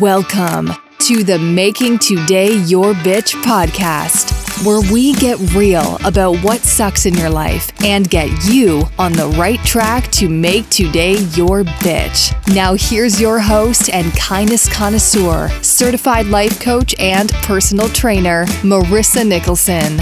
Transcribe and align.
Welcome 0.00 0.70
to 1.00 1.22
the 1.22 1.38
Making 1.38 1.98
Today 1.98 2.56
Your 2.62 2.94
Bitch 2.94 3.34
podcast, 3.42 4.64
where 4.64 4.80
we 4.90 5.12
get 5.12 5.38
real 5.54 5.98
about 6.06 6.38
what 6.38 6.60
sucks 6.60 7.04
in 7.04 7.12
your 7.12 7.28
life 7.28 7.70
and 7.84 8.08
get 8.08 8.30
you 8.46 8.84
on 8.98 9.12
the 9.12 9.26
right 9.38 9.62
track 9.66 10.10
to 10.12 10.30
make 10.30 10.66
today 10.70 11.18
your 11.34 11.64
bitch. 11.64 12.32
Now, 12.54 12.72
here's 12.74 13.20
your 13.20 13.38
host 13.38 13.90
and 13.90 14.10
kindness 14.14 14.66
connoisseur, 14.72 15.50
certified 15.60 16.24
life 16.26 16.58
coach, 16.58 16.94
and 16.98 17.30
personal 17.42 17.90
trainer, 17.90 18.46
Marissa 18.62 19.26
Nicholson. 19.26 19.98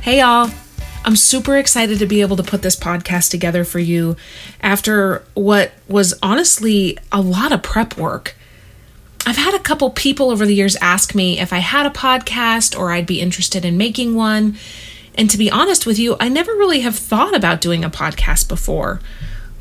Hey, 0.00 0.20
y'all. 0.20 0.50
I'm 1.06 1.14
super 1.14 1.56
excited 1.56 2.00
to 2.00 2.06
be 2.06 2.20
able 2.20 2.36
to 2.36 2.42
put 2.42 2.62
this 2.62 2.74
podcast 2.74 3.30
together 3.30 3.62
for 3.62 3.78
you 3.78 4.16
after 4.60 5.24
what 5.34 5.70
was 5.86 6.18
honestly 6.20 6.98
a 7.12 7.20
lot 7.20 7.52
of 7.52 7.62
prep 7.62 7.96
work. 7.96 8.34
I've 9.24 9.36
had 9.36 9.54
a 9.54 9.60
couple 9.60 9.88
people 9.90 10.30
over 10.30 10.44
the 10.44 10.54
years 10.54 10.74
ask 10.76 11.14
me 11.14 11.38
if 11.38 11.52
I 11.52 11.58
had 11.58 11.86
a 11.86 11.90
podcast 11.90 12.76
or 12.76 12.90
I'd 12.90 13.06
be 13.06 13.20
interested 13.20 13.64
in 13.64 13.78
making 13.78 14.16
one. 14.16 14.56
And 15.14 15.30
to 15.30 15.38
be 15.38 15.48
honest 15.48 15.86
with 15.86 15.96
you, 15.96 16.16
I 16.18 16.28
never 16.28 16.50
really 16.50 16.80
have 16.80 16.96
thought 16.96 17.36
about 17.36 17.60
doing 17.60 17.84
a 17.84 17.90
podcast 17.90 18.48
before. 18.48 19.00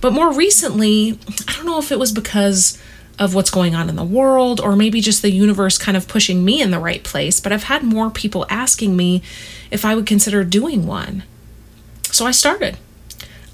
But 0.01 0.13
more 0.13 0.33
recently, 0.33 1.19
I 1.47 1.53
don't 1.53 1.67
know 1.67 1.77
if 1.77 1.91
it 1.91 1.99
was 1.99 2.11
because 2.11 2.81
of 3.19 3.35
what's 3.35 3.51
going 3.51 3.75
on 3.75 3.87
in 3.87 3.95
the 3.95 4.03
world 4.03 4.59
or 4.59 4.75
maybe 4.75 4.99
just 4.99 5.21
the 5.21 5.31
universe 5.31 5.77
kind 5.77 5.95
of 5.95 6.07
pushing 6.07 6.43
me 6.43 6.59
in 6.59 6.71
the 6.71 6.79
right 6.79 7.03
place, 7.03 7.39
but 7.39 7.51
I've 7.51 7.63
had 7.63 7.83
more 7.83 8.09
people 8.09 8.47
asking 8.49 8.97
me 8.97 9.21
if 9.69 9.85
I 9.85 9.93
would 9.93 10.07
consider 10.07 10.43
doing 10.43 10.87
one. 10.87 11.23
So 12.15 12.25
I 12.25 12.31
started. 12.31 12.77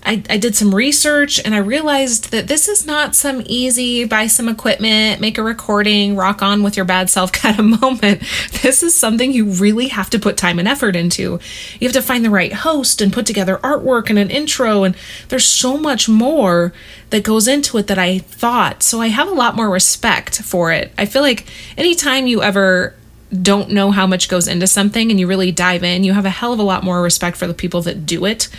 I, 0.04 0.22
I 0.30 0.38
did 0.38 0.56
some 0.56 0.74
research 0.74 1.44
and 1.44 1.56
I 1.56 1.58
realized 1.58 2.32
that 2.32 2.48
this 2.48 2.68
is 2.68 2.86
not 2.86 3.16
some 3.16 3.42
easy 3.48 4.06
buy 4.06 4.28
some 4.28 4.48
equipment, 4.48 5.20
make 5.20 5.40
a 5.40 5.44
recording, 5.44 6.16
rock 6.16 6.44
on 6.44 6.62
with 6.62 6.76
your 6.76 6.86
bad 6.86 7.10
self 7.10 7.32
kind 7.32 7.60
of 7.60 7.82
moment. 7.82 8.22
This 8.62 8.84
is 8.84 8.96
something 8.96 9.32
you 9.32 9.46
really 9.46 9.88
have 9.88 10.12
to 10.12 10.20
put 10.20 10.38
time 10.38 10.60
and 10.60 10.68
effort 10.68 10.96
into. 10.96 11.40
You 11.80 11.88
have 11.88 11.94
to 11.94 12.04
find 12.04 12.24
the 12.24 12.30
right 12.30 12.54
host 12.54 13.02
and 13.02 13.12
put 13.12 13.26
together 13.26 13.58
artwork 13.64 14.12
and 14.12 14.20
an 14.20 14.30
intro, 14.30 14.84
and 14.84 14.96
there's 15.30 15.46
so 15.46 15.76
much 15.76 16.08
more 16.08 16.72
that 17.10 17.24
goes 17.24 17.48
into 17.48 17.80
it 17.80 17.88
that 17.88 17.98
I 17.98 18.20
thought. 18.20 18.84
So 18.84 19.02
I 19.02 19.08
have 19.08 19.28
a 19.28 19.34
lot 19.34 19.56
more 19.56 19.72
respect 19.72 20.44
for 20.44 20.72
it. 20.72 20.92
I 21.00 21.08
feel 21.08 21.24
like 21.24 21.48
anytime 21.78 22.28
you 22.28 22.44
ever 22.44 22.94
don't 23.32 23.70
know 23.70 23.92
how 23.92 24.06
much 24.06 24.28
goes 24.30 24.48
into 24.48 24.68
something 24.68 25.10
and 25.10 25.20
you 25.20 25.28
really 25.28 25.52
dive 25.52 25.84
in, 25.84 26.04
you 26.04 26.14
have 26.14 26.26
a 26.26 26.30
hell 26.30 26.54
of 26.54 26.60
a 26.60 26.64
lot 26.64 26.84
more 26.84 27.02
respect 27.02 27.38
for 27.38 27.48
the 27.48 27.54
people 27.54 27.82
that 27.84 28.06
do 28.06 28.26
it. 28.26 28.50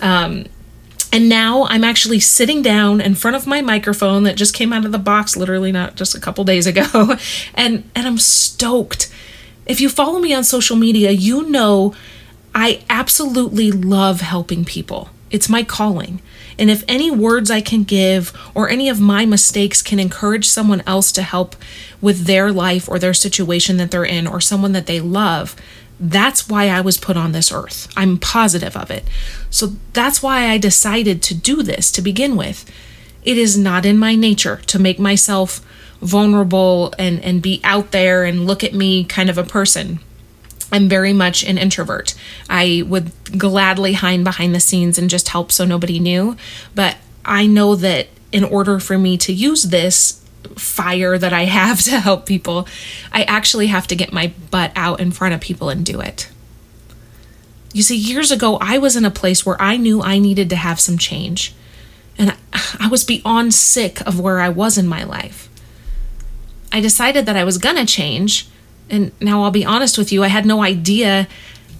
Um, 0.00 0.46
and 1.12 1.28
now 1.28 1.66
I'm 1.66 1.84
actually 1.84 2.20
sitting 2.20 2.62
down 2.62 3.00
in 3.00 3.14
front 3.14 3.36
of 3.36 3.46
my 3.46 3.60
microphone 3.60 4.22
that 4.22 4.36
just 4.36 4.54
came 4.54 4.72
out 4.72 4.86
of 4.86 4.92
the 4.92 4.98
box 4.98 5.36
literally 5.36 5.70
not 5.70 5.94
just 5.94 6.14
a 6.14 6.20
couple 6.20 6.42
days 6.44 6.66
ago 6.66 7.16
and 7.54 7.88
and 7.94 8.06
I'm 8.06 8.18
stoked. 8.18 9.12
If 9.66 9.80
you 9.80 9.88
follow 9.88 10.18
me 10.18 10.32
on 10.32 10.42
social 10.42 10.76
media, 10.76 11.10
you 11.10 11.48
know 11.48 11.94
I 12.54 12.82
absolutely 12.88 13.70
love 13.70 14.20
helping 14.20 14.64
people. 14.64 15.10
It's 15.30 15.48
my 15.48 15.62
calling. 15.62 16.20
And 16.58 16.70
if 16.70 16.84
any 16.88 17.10
words 17.10 17.50
I 17.50 17.60
can 17.60 17.84
give 17.84 18.32
or 18.54 18.68
any 18.68 18.88
of 18.88 19.00
my 19.00 19.26
mistakes 19.26 19.82
can 19.82 19.98
encourage 19.98 20.48
someone 20.48 20.82
else 20.86 21.12
to 21.12 21.22
help 21.22 21.56
with 22.00 22.26
their 22.26 22.52
life 22.52 22.88
or 22.88 22.98
their 22.98 23.14
situation 23.14 23.76
that 23.78 23.90
they're 23.90 24.04
in 24.04 24.26
or 24.26 24.40
someone 24.40 24.72
that 24.72 24.86
they 24.86 25.00
love, 25.00 25.56
that's 25.98 26.48
why 26.48 26.68
I 26.68 26.80
was 26.80 26.98
put 26.98 27.16
on 27.16 27.32
this 27.32 27.52
earth. 27.52 27.88
I'm 27.96 28.18
positive 28.18 28.76
of 28.76 28.90
it. 28.90 29.04
So 29.50 29.74
that's 29.92 30.22
why 30.22 30.48
I 30.48 30.58
decided 30.58 31.22
to 31.22 31.34
do 31.34 31.62
this 31.62 31.92
to 31.92 32.02
begin 32.02 32.36
with. 32.36 32.68
It 33.22 33.38
is 33.38 33.56
not 33.56 33.86
in 33.86 33.98
my 33.98 34.16
nature 34.16 34.56
to 34.66 34.78
make 34.78 34.98
myself 34.98 35.60
vulnerable 36.00 36.92
and, 36.98 37.22
and 37.22 37.40
be 37.40 37.60
out 37.62 37.92
there 37.92 38.24
and 38.24 38.46
look 38.46 38.64
at 38.64 38.74
me 38.74 39.04
kind 39.04 39.30
of 39.30 39.38
a 39.38 39.44
person. 39.44 40.00
I'm 40.72 40.88
very 40.88 41.12
much 41.12 41.44
an 41.44 41.58
introvert. 41.58 42.14
I 42.48 42.82
would 42.86 43.12
gladly 43.38 43.92
hide 43.92 44.24
behind 44.24 44.54
the 44.54 44.60
scenes 44.60 44.98
and 44.98 45.10
just 45.10 45.28
help 45.28 45.52
so 45.52 45.66
nobody 45.66 46.00
knew. 46.00 46.36
But 46.74 46.96
I 47.24 47.46
know 47.46 47.76
that 47.76 48.08
in 48.32 48.42
order 48.42 48.80
for 48.80 48.96
me 48.96 49.18
to 49.18 49.32
use 49.32 49.64
this 49.64 50.24
fire 50.56 51.18
that 51.18 51.32
I 51.32 51.44
have 51.44 51.82
to 51.84 52.00
help 52.00 52.24
people, 52.24 52.66
I 53.12 53.24
actually 53.24 53.66
have 53.66 53.86
to 53.88 53.96
get 53.96 54.12
my 54.12 54.32
butt 54.50 54.72
out 54.74 54.98
in 54.98 55.12
front 55.12 55.34
of 55.34 55.40
people 55.40 55.68
and 55.68 55.84
do 55.84 56.00
it. 56.00 56.30
You 57.74 57.82
see, 57.82 57.96
years 57.96 58.30
ago, 58.30 58.58
I 58.60 58.78
was 58.78 58.96
in 58.96 59.04
a 59.04 59.10
place 59.10 59.46
where 59.46 59.60
I 59.60 59.76
knew 59.76 60.02
I 60.02 60.18
needed 60.18 60.50
to 60.50 60.56
have 60.56 60.80
some 60.80 60.98
change. 60.98 61.54
And 62.18 62.36
I 62.78 62.88
was 62.88 63.04
beyond 63.04 63.54
sick 63.54 64.00
of 64.06 64.20
where 64.20 64.40
I 64.40 64.50
was 64.50 64.76
in 64.76 64.86
my 64.86 65.04
life. 65.04 65.48
I 66.70 66.80
decided 66.80 67.26
that 67.26 67.36
I 67.36 67.44
was 67.44 67.58
going 67.58 67.76
to 67.76 67.86
change 67.86 68.48
and 68.92 69.10
now 69.20 69.42
I'll 69.42 69.50
be 69.50 69.64
honest 69.64 69.96
with 69.96 70.12
you, 70.12 70.22
I 70.22 70.28
had 70.28 70.44
no 70.44 70.62
idea 70.62 71.26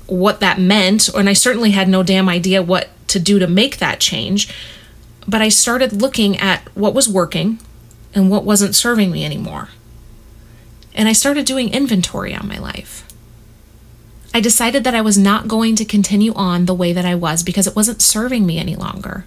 what 0.06 0.40
that 0.40 0.58
meant, 0.58 1.08
and 1.08 1.28
I 1.28 1.34
certainly 1.34 1.70
had 1.70 1.88
no 1.88 2.02
damn 2.02 2.28
idea 2.28 2.62
what 2.62 2.88
to 3.08 3.20
do 3.20 3.38
to 3.38 3.46
make 3.46 3.76
that 3.76 4.00
change. 4.00 4.52
But 5.28 5.42
I 5.42 5.50
started 5.50 6.00
looking 6.00 6.38
at 6.38 6.66
what 6.74 6.94
was 6.94 7.08
working 7.08 7.60
and 8.14 8.30
what 8.30 8.44
wasn't 8.44 8.74
serving 8.74 9.12
me 9.12 9.24
anymore. 9.24 9.68
And 10.94 11.08
I 11.08 11.12
started 11.12 11.44
doing 11.44 11.72
inventory 11.72 12.34
on 12.34 12.48
my 12.48 12.58
life. 12.58 13.06
I 14.34 14.40
decided 14.40 14.82
that 14.84 14.94
I 14.94 15.02
was 15.02 15.18
not 15.18 15.46
going 15.46 15.76
to 15.76 15.84
continue 15.84 16.32
on 16.34 16.64
the 16.64 16.74
way 16.74 16.92
that 16.94 17.04
I 17.04 17.14
was 17.14 17.42
because 17.42 17.66
it 17.66 17.76
wasn't 17.76 18.00
serving 18.00 18.46
me 18.46 18.58
any 18.58 18.74
longer. 18.74 19.26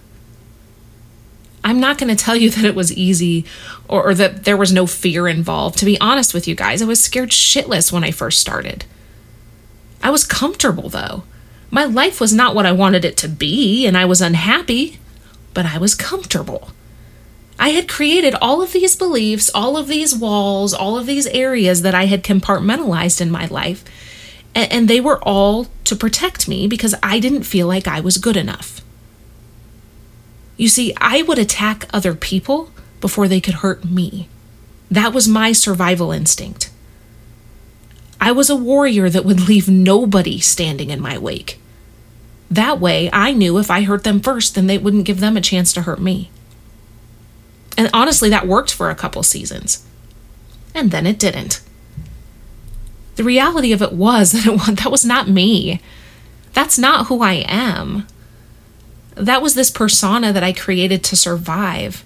I'm 1.66 1.80
not 1.80 1.98
going 1.98 2.14
to 2.14 2.24
tell 2.24 2.36
you 2.36 2.48
that 2.56 2.64
it 2.64 2.76
was 2.76 2.96
easy 2.96 3.44
or, 3.88 4.10
or, 4.10 4.14
that 4.14 4.44
there 4.44 4.56
was 4.56 4.72
no 4.72 4.86
fear 4.86 5.26
involved. 5.26 5.78
To 5.78 5.84
be 5.84 6.00
honest 6.00 6.32
with 6.32 6.46
you 6.46 6.54
guys, 6.54 6.80
I 6.80 6.86
was 6.86 7.02
scared 7.02 7.30
shitless 7.30 7.92
when 7.92 8.04
I 8.04 8.12
first 8.12 8.40
started. 8.40 8.84
I 10.02 10.10
was 10.10 10.24
comfortable 10.24 10.88
though. 10.88 11.24
My 11.68 11.84
life 11.84 12.20
was 12.20 12.32
not 12.32 12.54
what 12.54 12.66
I 12.66 12.70
wanted 12.70 13.04
it 13.04 13.16
to 13.18 13.28
be, 13.28 13.86
and 13.86 13.98
I 13.98 14.04
was 14.04 14.20
unhappy, 14.20 15.00
but 15.52 15.66
I 15.66 15.78
was 15.78 15.96
comfortable. 15.96 16.70
I 17.58 17.70
had 17.70 17.88
created 17.88 18.36
all 18.36 18.62
of 18.62 18.72
these 18.72 18.94
beliefs, 18.94 19.50
all 19.52 19.76
of 19.76 19.88
these 19.88 20.14
walls, 20.14 20.72
all 20.72 20.96
of 20.96 21.06
these 21.06 21.26
areas 21.26 21.82
that 21.82 21.94
I 21.94 22.04
had 22.04 22.22
compartmentalized 22.22 23.20
in 23.20 23.30
my 23.32 23.46
life, 23.46 23.82
and, 24.54 24.72
and 24.72 24.88
they 24.88 25.00
were 25.00 25.20
all 25.24 25.66
to 25.84 25.96
protect 25.96 26.46
me 26.46 26.68
because 26.68 26.94
I 27.02 27.18
didn't 27.18 27.42
feel 27.42 27.66
like 27.66 27.88
I 27.88 27.98
was 27.98 28.18
good 28.18 28.36
enough. 28.36 28.85
You 30.56 30.68
see, 30.68 30.94
I 30.98 31.22
would 31.22 31.38
attack 31.38 31.86
other 31.92 32.14
people 32.14 32.70
before 33.00 33.28
they 33.28 33.40
could 33.40 33.54
hurt 33.54 33.84
me. 33.84 34.28
That 34.90 35.12
was 35.12 35.28
my 35.28 35.52
survival 35.52 36.12
instinct. 36.12 36.70
I 38.20 38.32
was 38.32 38.48
a 38.48 38.56
warrior 38.56 39.10
that 39.10 39.24
would 39.24 39.48
leave 39.48 39.68
nobody 39.68 40.40
standing 40.40 40.90
in 40.90 41.00
my 41.00 41.18
wake. 41.18 41.60
That 42.50 42.80
way, 42.80 43.10
I 43.12 43.32
knew 43.32 43.58
if 43.58 43.70
I 43.70 43.82
hurt 43.82 44.04
them 44.04 44.20
first, 44.20 44.54
then 44.54 44.66
they 44.66 44.78
wouldn't 44.78 45.04
give 45.04 45.20
them 45.20 45.36
a 45.36 45.42
chance 45.42 45.72
to 45.74 45.82
hurt 45.82 46.00
me. 46.00 46.30
And 47.76 47.90
honestly, 47.92 48.30
that 48.30 48.46
worked 48.46 48.72
for 48.72 48.88
a 48.88 48.94
couple 48.94 49.22
seasons. 49.22 49.84
And 50.74 50.90
then 50.90 51.06
it 51.06 51.18
didn't. 51.18 51.60
The 53.16 53.24
reality 53.24 53.72
of 53.72 53.82
it 53.82 53.92
was 53.92 54.32
that 54.44 54.46
it, 54.46 54.76
that 54.78 54.90
was 54.90 55.04
not 55.04 55.28
me. 55.28 55.82
That's 56.54 56.78
not 56.78 57.08
who 57.08 57.22
I 57.22 57.44
am 57.46 58.06
that 59.16 59.42
was 59.42 59.54
this 59.54 59.70
persona 59.70 60.32
that 60.32 60.44
I 60.44 60.52
created 60.52 61.02
to 61.04 61.16
survive. 61.16 62.04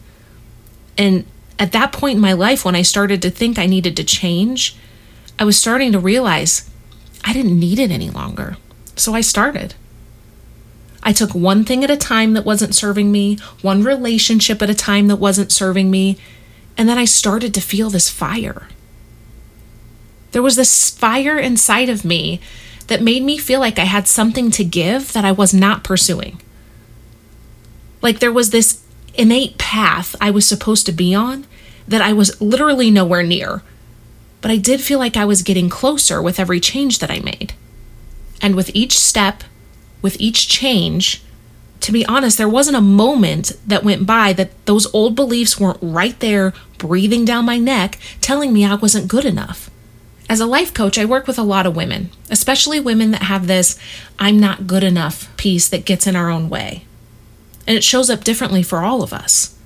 And 0.96 1.26
at 1.58 1.72
that 1.72 1.92
point 1.92 2.16
in 2.16 2.20
my 2.20 2.32
life, 2.32 2.64
when 2.64 2.76
I 2.76 2.82
started 2.82 3.20
to 3.22 3.30
think 3.30 3.58
I 3.58 3.66
needed 3.66 3.96
to 3.96 4.04
change, 4.04 4.76
I 5.38 5.44
was 5.44 5.58
starting 5.58 5.92
to 5.92 5.98
realize 5.98 6.70
I 7.24 7.32
didn't 7.32 7.58
need 7.58 7.78
it 7.78 7.90
any 7.90 8.10
longer. 8.10 8.56
So 8.96 9.14
I 9.14 9.20
started. 9.20 9.74
I 11.02 11.12
took 11.12 11.34
one 11.34 11.64
thing 11.64 11.82
at 11.82 11.90
a 11.90 11.96
time 11.96 12.34
that 12.34 12.44
wasn't 12.44 12.74
serving 12.74 13.10
me, 13.10 13.38
one 13.62 13.82
relationship 13.82 14.62
at 14.62 14.70
a 14.70 14.74
time 14.74 15.08
that 15.08 15.16
wasn't 15.16 15.52
serving 15.52 15.90
me, 15.90 16.18
and 16.76 16.88
then 16.88 16.98
I 16.98 17.04
started 17.04 17.54
to 17.54 17.60
feel 17.60 17.90
this 17.90 18.08
fire. 18.08 18.68
There 20.32 20.42
was 20.42 20.56
this 20.56 20.90
fire 20.90 21.38
inside 21.38 21.88
of 21.88 22.04
me 22.04 22.40
that 22.86 23.02
made 23.02 23.22
me 23.22 23.38
feel 23.38 23.60
like 23.60 23.78
I 23.78 23.84
had 23.84 24.06
something 24.06 24.50
to 24.52 24.64
give 24.64 25.12
that 25.12 25.24
I 25.24 25.32
was 25.32 25.54
not 25.54 25.84
pursuing. 25.84 26.40
Like 28.02 28.20
there 28.20 28.32
was 28.32 28.50
this 28.50 28.82
innate 29.14 29.58
path 29.58 30.14
I 30.20 30.30
was 30.30 30.46
supposed 30.46 30.86
to 30.86 30.92
be 30.92 31.14
on 31.14 31.46
that 31.86 32.00
I 32.00 32.12
was 32.12 32.40
literally 32.40 32.90
nowhere 32.90 33.22
near. 33.22 33.62
But 34.40 34.50
I 34.50 34.56
did 34.56 34.80
feel 34.80 34.98
like 34.98 35.16
I 35.16 35.24
was 35.24 35.42
getting 35.42 35.68
closer 35.68 36.22
with 36.22 36.40
every 36.40 36.60
change 36.60 36.98
that 37.00 37.10
I 37.10 37.20
made. 37.20 37.52
And 38.40 38.54
with 38.54 38.70
each 38.74 38.98
step, 38.98 39.44
with 40.00 40.18
each 40.18 40.48
change, 40.48 41.22
to 41.80 41.92
be 41.92 42.06
honest, 42.06 42.38
there 42.38 42.48
wasn't 42.48 42.76
a 42.76 42.82
moment 42.82 43.52
that 43.66 43.84
went 43.84 44.06
by 44.06 44.32
that 44.34 44.50
those 44.66 44.92
old 44.94 45.14
beliefs 45.14 45.60
weren't 45.60 45.78
right 45.82 46.18
there, 46.20 46.54
breathing 46.78 47.24
down 47.24 47.44
my 47.44 47.58
neck, 47.58 47.98
telling 48.20 48.52
me 48.52 48.64
I 48.64 48.74
wasn't 48.76 49.08
good 49.08 49.26
enough. 49.26 49.70
As 50.28 50.40
a 50.40 50.46
life 50.46 50.72
coach, 50.72 50.96
I 50.96 51.04
work 51.04 51.26
with 51.26 51.38
a 51.38 51.42
lot 51.42 51.66
of 51.66 51.76
women, 51.76 52.10
especially 52.30 52.80
women 52.80 53.10
that 53.10 53.24
have 53.24 53.46
this 53.46 53.78
I'm 54.18 54.38
not 54.38 54.66
good 54.66 54.84
enough 54.84 55.34
piece 55.36 55.68
that 55.68 55.84
gets 55.84 56.06
in 56.06 56.16
our 56.16 56.30
own 56.30 56.48
way 56.48 56.84
and 57.66 57.76
it 57.76 57.84
shows 57.84 58.10
up 58.10 58.24
differently 58.24 58.62
for 58.62 58.80
all 58.80 59.02
of 59.02 59.12
us. 59.12 59.56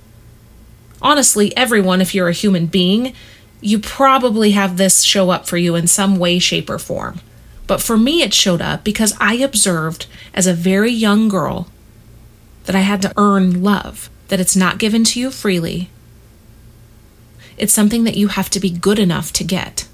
honestly, 1.01 1.55
everyone, 1.55 2.01
if 2.01 2.15
you're 2.15 2.29
a 2.29 2.33
human 2.33 2.65
being, 2.65 3.13
you 3.61 3.79
probably 3.79 4.51
have 4.51 4.77
this 4.77 5.03
show 5.03 5.29
up 5.29 5.47
for 5.47 5.57
you 5.57 5.75
in 5.75 5.87
some 5.87 6.17
way, 6.17 6.39
shape, 6.39 6.69
or 6.69 6.79
form. 6.79 7.19
But 7.67 7.81
for 7.81 7.97
me, 7.97 8.21
it 8.21 8.33
showed 8.33 8.61
up 8.61 8.83
because 8.83 9.15
I 9.19 9.35
observed 9.35 10.07
as 10.33 10.47
a 10.47 10.53
very 10.53 10.91
young 10.91 11.27
girl 11.27 11.67
that 12.65 12.75
I 12.75 12.81
had 12.81 13.01
to 13.03 13.13
earn 13.17 13.63
love, 13.63 14.09
that 14.27 14.39
it's 14.39 14.55
not 14.55 14.79
given 14.79 15.03
to 15.05 15.19
you 15.19 15.31
freely. 15.31 15.89
It's 17.57 17.73
something 17.73 18.03
that 18.03 18.17
you 18.17 18.29
have 18.29 18.49
to 18.51 18.59
be 18.59 18.69
good 18.69 18.99
enough 18.99 19.31
to 19.33 19.43
get. 19.43 19.87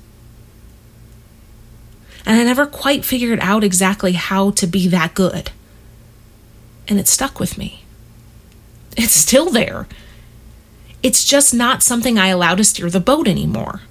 And 2.25 2.39
I 2.39 2.43
never 2.43 2.65
quite 2.65 3.05
figured 3.05 3.39
out 3.41 3.63
exactly 3.63 4.13
how 4.13 4.51
to 4.51 4.67
be 4.67 4.87
that 4.87 5.13
good. 5.13 5.51
And 6.87 6.99
it 6.99 7.07
stuck 7.07 7.39
with 7.39 7.57
me. 7.57 7.80
It's 8.97 9.13
still 9.13 9.49
there. 9.49 9.87
It's 11.03 11.23
just 11.25 11.53
not 11.53 11.83
something 11.83 12.17
I 12.17 12.27
allow 12.27 12.55
to 12.55 12.63
steer 12.63 12.89
the 12.89 12.99
boat 12.99 13.27
anymore. 13.27 13.81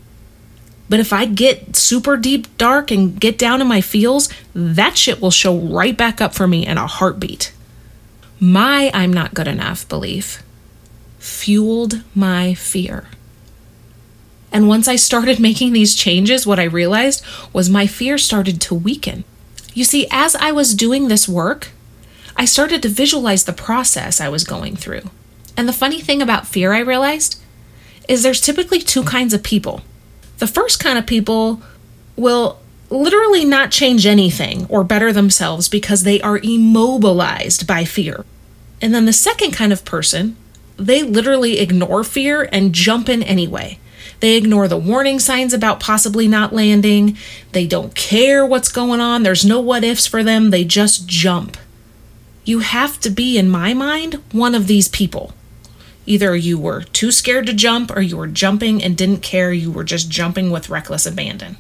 But 0.89 1.01
if 1.01 1.13
I 1.13 1.25
get 1.25 1.77
super 1.77 2.17
deep 2.17 2.57
dark 2.59 2.91
and 2.91 3.19
get 3.21 3.39
down 3.39 3.61
in 3.61 3.69
my 3.69 3.81
feels, 3.81 4.29
that 4.55 4.97
shit 4.97 5.21
will 5.21 5.31
show 5.31 5.57
right 5.57 5.97
back 5.97 6.21
up 6.21 6.35
for 6.35 6.49
me 6.49 6.67
in 6.67 6.79
a 6.79 6.87
heartbeat. 6.87 7.53
My 8.41 8.91
I'm 8.93 9.13
not 9.13 9.35
good 9.35 9.49
enough 9.49 9.89
belief 9.89 10.43
fueled 11.21 12.03
my 12.15 12.55
fear. 12.55 13.07
And 14.53 14.67
once 14.67 14.89
I 14.89 14.97
started 14.97 15.39
making 15.49 15.73
these 15.73 15.95
changes, 15.95 16.47
what 16.47 16.59
I 16.59 16.65
realized 16.65 17.25
was 17.53 17.71
my 17.71 17.87
fear 17.87 18.19
started 18.19 18.61
to 18.63 18.75
weaken. 18.75 19.25
You 19.75 19.85
see, 19.85 20.09
as 20.11 20.35
I 20.35 20.51
was 20.51 20.75
doing 20.75 21.07
this 21.07 21.29
work, 21.29 21.69
I 22.41 22.47
started 22.47 22.81
to 22.81 22.89
visualize 22.89 23.45
the 23.45 23.53
process 23.53 24.19
I 24.19 24.31
was 24.31 24.45
going 24.45 24.75
through. 24.75 25.03
And 25.59 25.69
the 25.69 25.75
funny 25.75 26.01
thing 26.01 26.23
about 26.23 26.47
fear, 26.47 26.73
I 26.73 26.79
realized, 26.79 27.39
is 28.09 28.23
there's 28.23 28.41
typically 28.41 28.79
two 28.79 29.03
kinds 29.03 29.35
of 29.35 29.43
people. 29.43 29.83
The 30.39 30.47
first 30.47 30.83
kind 30.83 30.99
of 30.99 31.05
people 31.05 31.61
will 32.17 32.59
literally 32.89 33.45
not 33.45 33.71
change 33.71 34.07
anything 34.07 34.65
or 34.71 34.85
better 34.85 35.13
themselves 35.13 35.69
because 35.69 36.05
they 36.05 36.19
are 36.23 36.39
immobilized 36.39 37.67
by 37.67 37.85
fear. 37.85 38.25
And 38.81 38.95
then 38.95 39.05
the 39.05 39.13
second 39.13 39.51
kind 39.51 39.71
of 39.71 39.85
person, 39.85 40.39
they 40.79 41.03
literally 41.03 41.59
ignore 41.59 42.05
fear 42.05 42.49
and 42.51 42.73
jump 42.75 43.11
in 43.11 43.23
anyway. 43.23 43.79
They 44.21 44.39
ignore 44.39 44.67
the 44.67 44.79
warning 44.79 45.19
signs 45.19 45.53
about 45.53 45.79
possibly 45.79 46.27
not 46.27 46.55
landing. 46.55 47.19
They 47.53 47.67
don't 47.67 47.95
care 47.95 48.47
what's 48.47 48.73
going 48.73 49.01
on. 49.01 49.25
There's 49.25 49.45
no 49.45 49.61
what 49.61 49.85
ifs 49.85 50.07
for 50.07 50.25
them. 50.25 50.49
They 50.49 50.65
just 50.65 51.07
jump. 51.07 51.59
You 52.45 52.61
have 52.61 53.01
to 53.01 53.11
be, 53.11 53.39
in 53.39 53.51
my 53.51 53.75
mind, 53.75 54.15
one 54.33 54.55
of 54.55 54.67
these 54.67 54.89
people. 54.89 55.35
Either 56.07 56.35
you 56.35 56.59
were 56.59 56.83
too 56.83 57.13
scared 57.13 57.47
to 57.47 57.53
jump 57.53 57.95
or 57.95 58.01
you 58.01 58.17
were 58.17 58.27
jumping 58.27 58.83
and 58.83 58.97
didn't 58.97 59.23
care. 59.23 59.53
You 59.53 59.71
were 59.71 59.85
just 59.85 60.11
jumping 60.11 60.51
with 60.51 60.71
reckless 60.71 61.07
abandon. 61.07 61.57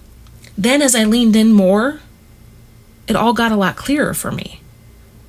Then, 0.56 0.82
as 0.82 0.94
I 0.94 1.04
leaned 1.04 1.36
in 1.36 1.52
more, 1.52 2.00
it 3.06 3.16
all 3.16 3.32
got 3.32 3.52
a 3.52 3.56
lot 3.56 3.76
clearer 3.76 4.14
for 4.14 4.32
me. 4.32 4.60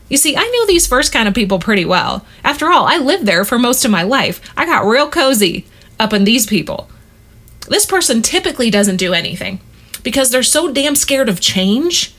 You 0.09 0.17
see, 0.17 0.35
I 0.35 0.43
knew 0.43 0.67
these 0.67 0.87
first 0.87 1.13
kind 1.13 1.27
of 1.27 1.33
people 1.33 1.59
pretty 1.59 1.85
well. 1.85 2.25
After 2.43 2.69
all, 2.69 2.85
I 2.85 2.97
lived 2.97 3.25
there 3.25 3.45
for 3.45 3.57
most 3.57 3.85
of 3.85 3.91
my 3.91 4.03
life. 4.03 4.41
I 4.57 4.65
got 4.65 4.85
real 4.85 5.09
cozy 5.09 5.65
up 5.99 6.13
in 6.13 6.23
these 6.23 6.45
people. 6.45 6.89
This 7.67 7.85
person 7.85 8.21
typically 8.21 8.69
doesn't 8.69 8.97
do 8.97 9.13
anything 9.13 9.61
because 10.03 10.29
they're 10.31 10.43
so 10.43 10.71
damn 10.71 10.95
scared 10.95 11.29
of 11.29 11.39
change. 11.39 12.13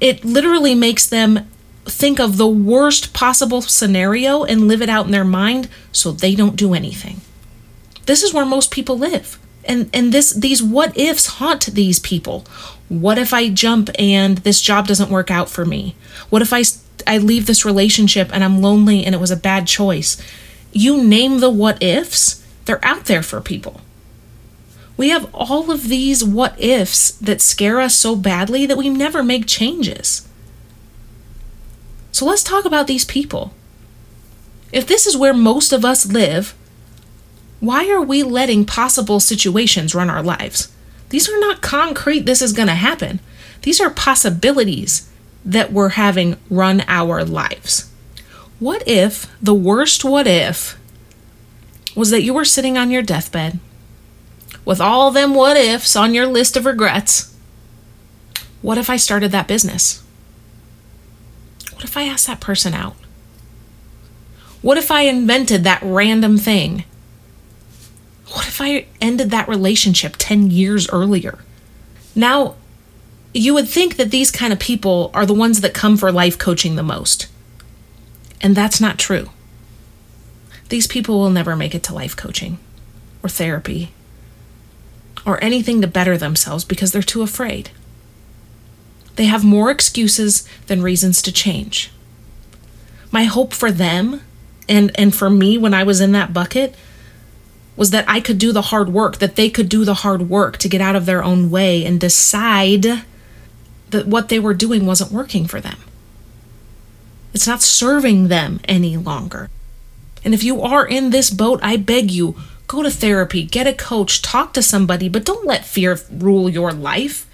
It 0.00 0.24
literally 0.24 0.74
makes 0.74 1.06
them 1.06 1.48
think 1.84 2.18
of 2.18 2.36
the 2.36 2.46
worst 2.46 3.12
possible 3.12 3.60
scenario 3.60 4.44
and 4.44 4.68
live 4.68 4.82
it 4.82 4.88
out 4.88 5.06
in 5.06 5.12
their 5.12 5.24
mind 5.24 5.68
so 5.92 6.12
they 6.12 6.34
don't 6.34 6.56
do 6.56 6.74
anything. 6.74 7.20
This 8.06 8.22
is 8.22 8.34
where 8.34 8.46
most 8.46 8.70
people 8.70 8.98
live. 8.98 9.38
And 9.66 9.88
and 9.94 10.12
this 10.12 10.32
these 10.32 10.62
what 10.62 10.96
ifs 10.96 11.26
haunt 11.26 11.66
these 11.66 11.98
people. 11.98 12.44
What 12.88 13.18
if 13.18 13.32
I 13.32 13.48
jump 13.48 13.90
and 13.98 14.38
this 14.38 14.60
job 14.60 14.86
doesn't 14.86 15.10
work 15.10 15.30
out 15.30 15.48
for 15.48 15.64
me? 15.64 15.96
What 16.28 16.42
if 16.42 16.52
I 16.52 16.64
I 17.06 17.18
leave 17.18 17.46
this 17.46 17.64
relationship 17.64 18.30
and 18.32 18.44
I'm 18.44 18.60
lonely 18.60 19.04
and 19.04 19.14
it 19.14 19.20
was 19.20 19.30
a 19.30 19.36
bad 19.36 19.66
choice? 19.66 20.20
You 20.72 21.02
name 21.02 21.38
the 21.38 21.50
what 21.50 21.82
ifs, 21.82 22.44
they're 22.64 22.84
out 22.84 23.06
there 23.06 23.22
for 23.22 23.40
people. 23.40 23.80
We 24.96 25.08
have 25.08 25.32
all 25.34 25.70
of 25.70 25.88
these 25.88 26.22
what 26.22 26.60
ifs 26.60 27.12
that 27.12 27.40
scare 27.40 27.80
us 27.80 27.94
so 27.94 28.14
badly 28.16 28.66
that 28.66 28.76
we 28.76 28.90
never 28.90 29.22
make 29.22 29.46
changes. 29.46 30.28
So 32.14 32.24
let's 32.24 32.44
talk 32.44 32.64
about 32.64 32.86
these 32.86 33.04
people. 33.04 33.52
If 34.70 34.86
this 34.86 35.04
is 35.04 35.16
where 35.16 35.34
most 35.34 35.72
of 35.72 35.84
us 35.84 36.06
live, 36.06 36.54
why 37.58 37.90
are 37.90 38.00
we 38.00 38.22
letting 38.22 38.64
possible 38.64 39.18
situations 39.18 39.96
run 39.96 40.08
our 40.08 40.22
lives? 40.22 40.72
These 41.08 41.28
are 41.28 41.40
not 41.40 41.60
concrete, 41.60 42.20
this 42.20 42.40
is 42.40 42.52
going 42.52 42.68
to 42.68 42.74
happen. 42.74 43.18
These 43.62 43.80
are 43.80 43.90
possibilities 43.90 45.10
that 45.44 45.72
we're 45.72 45.88
having 45.90 46.36
run 46.48 46.84
our 46.86 47.24
lives. 47.24 47.90
What 48.60 48.86
if 48.86 49.26
the 49.42 49.52
worst 49.52 50.04
what 50.04 50.28
if 50.28 50.78
was 51.96 52.10
that 52.10 52.22
you 52.22 52.32
were 52.32 52.44
sitting 52.44 52.78
on 52.78 52.92
your 52.92 53.02
deathbed 53.02 53.58
with 54.64 54.80
all 54.80 55.10
them 55.10 55.34
what 55.34 55.56
ifs 55.56 55.96
on 55.96 56.14
your 56.14 56.28
list 56.28 56.56
of 56.56 56.64
regrets. 56.64 57.36
What 58.62 58.78
if 58.78 58.88
I 58.88 58.98
started 58.98 59.32
that 59.32 59.48
business? 59.48 60.03
What 61.84 61.90
if 61.90 61.96
I 61.98 62.04
asked 62.04 62.26
that 62.28 62.40
person 62.40 62.72
out? 62.72 62.96
What 64.62 64.78
if 64.78 64.90
I 64.90 65.02
invented 65.02 65.64
that 65.64 65.82
random 65.82 66.38
thing? 66.38 66.84
What 68.28 68.48
if 68.48 68.58
I 68.58 68.86
ended 69.02 69.30
that 69.30 69.48
relationship 69.48 70.14
10 70.16 70.50
years 70.50 70.88
earlier? 70.88 71.40
Now, 72.14 72.54
you 73.34 73.52
would 73.52 73.68
think 73.68 73.96
that 73.96 74.10
these 74.10 74.30
kind 74.30 74.50
of 74.50 74.58
people 74.58 75.10
are 75.12 75.26
the 75.26 75.34
ones 75.34 75.60
that 75.60 75.74
come 75.74 75.98
for 75.98 76.10
life 76.10 76.38
coaching 76.38 76.76
the 76.76 76.82
most. 76.82 77.26
And 78.40 78.56
that's 78.56 78.80
not 78.80 78.98
true. 78.98 79.28
These 80.70 80.86
people 80.86 81.18
will 81.18 81.28
never 81.28 81.54
make 81.54 81.74
it 81.74 81.82
to 81.82 81.94
life 81.94 82.16
coaching 82.16 82.56
or 83.22 83.28
therapy 83.28 83.92
or 85.26 85.38
anything 85.44 85.82
to 85.82 85.86
better 85.86 86.16
themselves 86.16 86.64
because 86.64 86.92
they're 86.92 87.02
too 87.02 87.20
afraid. 87.20 87.72
They 89.16 89.26
have 89.26 89.44
more 89.44 89.70
excuses 89.70 90.48
than 90.66 90.82
reasons 90.82 91.22
to 91.22 91.32
change. 91.32 91.90
My 93.10 93.24
hope 93.24 93.52
for 93.52 93.70
them 93.70 94.22
and, 94.68 94.90
and 94.98 95.14
for 95.14 95.30
me 95.30 95.56
when 95.58 95.74
I 95.74 95.84
was 95.84 96.00
in 96.00 96.12
that 96.12 96.32
bucket 96.32 96.74
was 97.76 97.90
that 97.90 98.04
I 98.08 98.20
could 98.20 98.38
do 98.38 98.52
the 98.52 98.62
hard 98.62 98.88
work, 98.88 99.18
that 99.18 99.36
they 99.36 99.50
could 99.50 99.68
do 99.68 99.84
the 99.84 99.94
hard 99.94 100.28
work 100.28 100.56
to 100.58 100.68
get 100.68 100.80
out 100.80 100.96
of 100.96 101.06
their 101.06 101.22
own 101.22 101.50
way 101.50 101.84
and 101.84 102.00
decide 102.00 103.04
that 103.90 104.06
what 104.06 104.28
they 104.28 104.38
were 104.38 104.54
doing 104.54 104.86
wasn't 104.86 105.12
working 105.12 105.46
for 105.46 105.60
them. 105.60 105.78
It's 107.32 107.46
not 107.46 107.62
serving 107.62 108.28
them 108.28 108.60
any 108.64 108.96
longer. 108.96 109.50
And 110.24 110.32
if 110.32 110.44
you 110.44 110.62
are 110.62 110.86
in 110.86 111.10
this 111.10 111.30
boat, 111.30 111.60
I 111.62 111.76
beg 111.76 112.10
you, 112.10 112.36
Go 112.66 112.82
to 112.82 112.90
therapy, 112.90 113.44
get 113.44 113.66
a 113.66 113.72
coach, 113.72 114.22
talk 114.22 114.52
to 114.54 114.62
somebody, 114.62 115.08
but 115.08 115.24
don't 115.24 115.46
let 115.46 115.64
fear 115.66 115.98
rule 116.10 116.48
your 116.48 116.72
life. 116.72 117.26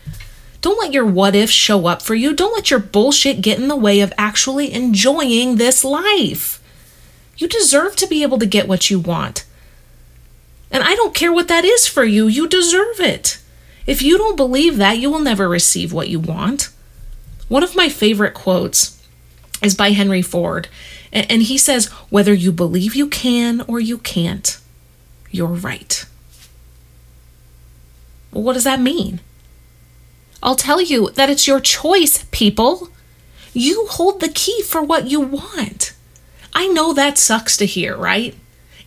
Don't 0.61 0.79
let 0.79 0.93
your 0.93 1.07
what 1.07 1.35
if 1.35 1.51
show 1.51 1.87
up 1.87 2.03
for 2.03 2.15
you. 2.15 2.35
Don't 2.35 2.55
let 2.55 2.71
your 2.71 2.81
bullshit 2.81 3.41
get 3.41 3.59
in 3.59 3.69
the 3.69 3.77
way 3.77 4.01
of 4.01 4.13
actually 4.19 4.73
enjoying 4.73 5.57
this 5.57 5.85
life. 5.85 6.63
You 7.37 7.49
deserve 7.49 7.97
to 7.97 8.07
be 8.07 8.23
able 8.23 8.39
to 8.39 8.47
get 8.47 8.69
what 8.69 8.91
you 8.91 8.99
want. 8.99 9.47
And 10.71 10.83
I 10.83 10.95
don't 10.95 11.15
care 11.15 11.33
what 11.33 11.49
that 11.49 11.65
is 11.65 11.87
for 11.87 12.05
you, 12.05 12.27
you 12.27 12.47
deserve 12.47 13.01
it. 13.01 13.39
If 13.87 14.03
you 14.03 14.19
don't 14.19 14.37
believe 14.37 14.77
that, 14.77 14.99
you 14.99 15.11
will 15.11 15.19
never 15.21 15.49
receive 15.49 15.93
what 15.93 16.09
you 16.09 16.21
want. 16.21 16.69
One 17.49 17.63
of 17.65 17.75
my 17.75 17.89
favorite 17.89 18.35
quotes 18.35 19.03
is 19.63 19.75
by 19.75 19.91
Henry 19.91 20.23
Ford, 20.23 20.69
and 21.13 21.43
he 21.43 21.59
says, 21.59 21.87
Whether 22.09 22.33
you 22.33 22.53
believe 22.53 22.95
you 22.95 23.09
can 23.09 23.63
or 23.63 23.81
you 23.81 23.99
can't, 23.99 24.59
you're 25.31 25.49
right. 25.49 26.05
Well, 28.31 28.45
what 28.45 28.53
does 28.53 28.65
that 28.65 28.81
mean? 28.81 29.21
I'll 30.43 30.57
tell 30.57 30.81
you 30.81 31.11
that 31.11 31.31
it's 31.31 31.47
your 31.47 31.61
choice, 31.61 32.25
people. 32.31 32.89
You 33.53 33.87
hold 33.89 34.21
the 34.21 34.29
key 34.29 34.63
for 34.63 34.83
what 34.83 35.11
you 35.11 35.21
want. 35.21 35.95
I 36.55 36.67
know 36.69 36.93
that 36.93 37.19
sucks 37.19 37.57
to 37.59 37.67
hear, 37.67 37.97
right? 37.97 38.35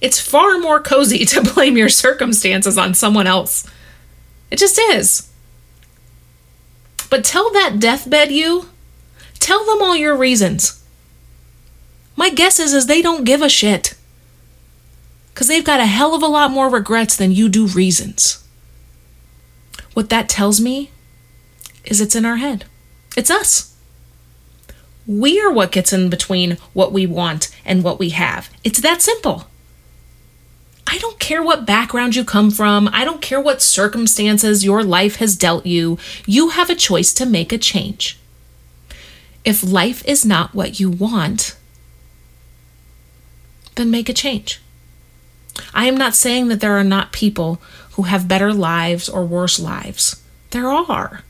It's 0.02 0.20
far 0.20 0.58
more 0.58 0.82
cozy 0.82 1.26
to 1.26 1.42
blame 1.54 1.78
your 1.78 1.90
circumstances 1.90 2.78
on 2.78 2.94
someone 2.94 3.28
else. 3.28 3.70
It 4.52 4.60
just 4.60 4.80
is. 4.80 5.30
But 7.10 7.24
tell 7.24 7.52
that 7.52 7.80
deathbed 7.80 8.32
you, 8.32 8.70
tell 9.40 9.66
them 9.66 9.82
all 9.82 9.96
your 9.96 10.16
reasons. 10.16 10.84
My 12.16 12.30
guess 12.30 12.60
is, 12.60 12.74
is 12.74 12.88
they 12.88 13.02
don't 13.02 13.24
give 13.24 13.42
a 13.42 13.50
shit 13.50 13.96
because 15.34 15.48
they've 15.48 15.66
got 15.66 15.80
a 15.80 15.86
hell 15.86 16.14
of 16.14 16.22
a 16.22 16.28
lot 16.28 16.52
more 16.52 16.70
regrets 16.70 17.16
than 17.16 17.32
you 17.32 17.50
do 17.50 17.66
reasons. 17.66 18.44
What 19.94 20.10
that 20.10 20.30
tells 20.30 20.62
me 20.62 20.92
is 21.86 22.02
it's 22.02 22.16
in 22.16 22.26
our 22.26 22.38
head. 22.38 22.66
It's 23.16 23.32
us. 23.32 23.76
We 25.06 25.40
are 25.42 25.52
what 25.52 25.72
gets 25.72 25.92
in 25.92 26.10
between 26.10 26.58
what 26.74 26.94
we 26.94 27.06
want 27.06 27.54
and 27.66 27.84
what 27.84 28.00
we 28.00 28.10
have. 28.10 28.50
It's 28.64 28.80
that 28.82 29.02
simple. 29.02 29.48
I 30.88 30.98
don't 31.00 31.20
care 31.20 31.44
what 31.44 31.66
background 31.66 32.16
you 32.16 32.24
come 32.24 32.52
from. 32.52 32.90
I 32.94 33.04
don't 33.04 33.22
care 33.22 33.42
what 33.42 33.62
circumstances 33.62 34.64
your 34.64 34.84
life 34.84 35.18
has 35.18 35.36
dealt 35.36 35.66
you. 35.66 35.98
You 36.26 36.50
have 36.50 36.70
a 36.70 36.76
choice 36.76 37.14
to 37.16 37.26
make 37.26 37.52
a 37.52 37.58
change. 37.58 38.20
If 39.44 39.64
life 39.64 40.06
is 40.06 40.26
not 40.26 40.54
what 40.54 40.80
you 40.80 40.90
want, 40.90 41.58
then 43.76 43.92
make 43.92 44.08
a 44.08 44.14
change. 44.14 44.62
I 45.74 45.86
am 45.86 45.98
not 45.98 46.16
saying 46.16 46.48
that 46.48 46.60
there 46.62 46.78
are 46.78 46.84
not 46.84 47.12
people 47.12 47.62
who 47.94 48.04
have 48.04 48.28
better 48.28 48.54
lives 48.54 49.10
or 49.10 49.26
worse 49.26 49.60
lives. 49.60 50.22
There 50.52 50.72
are. 50.72 51.24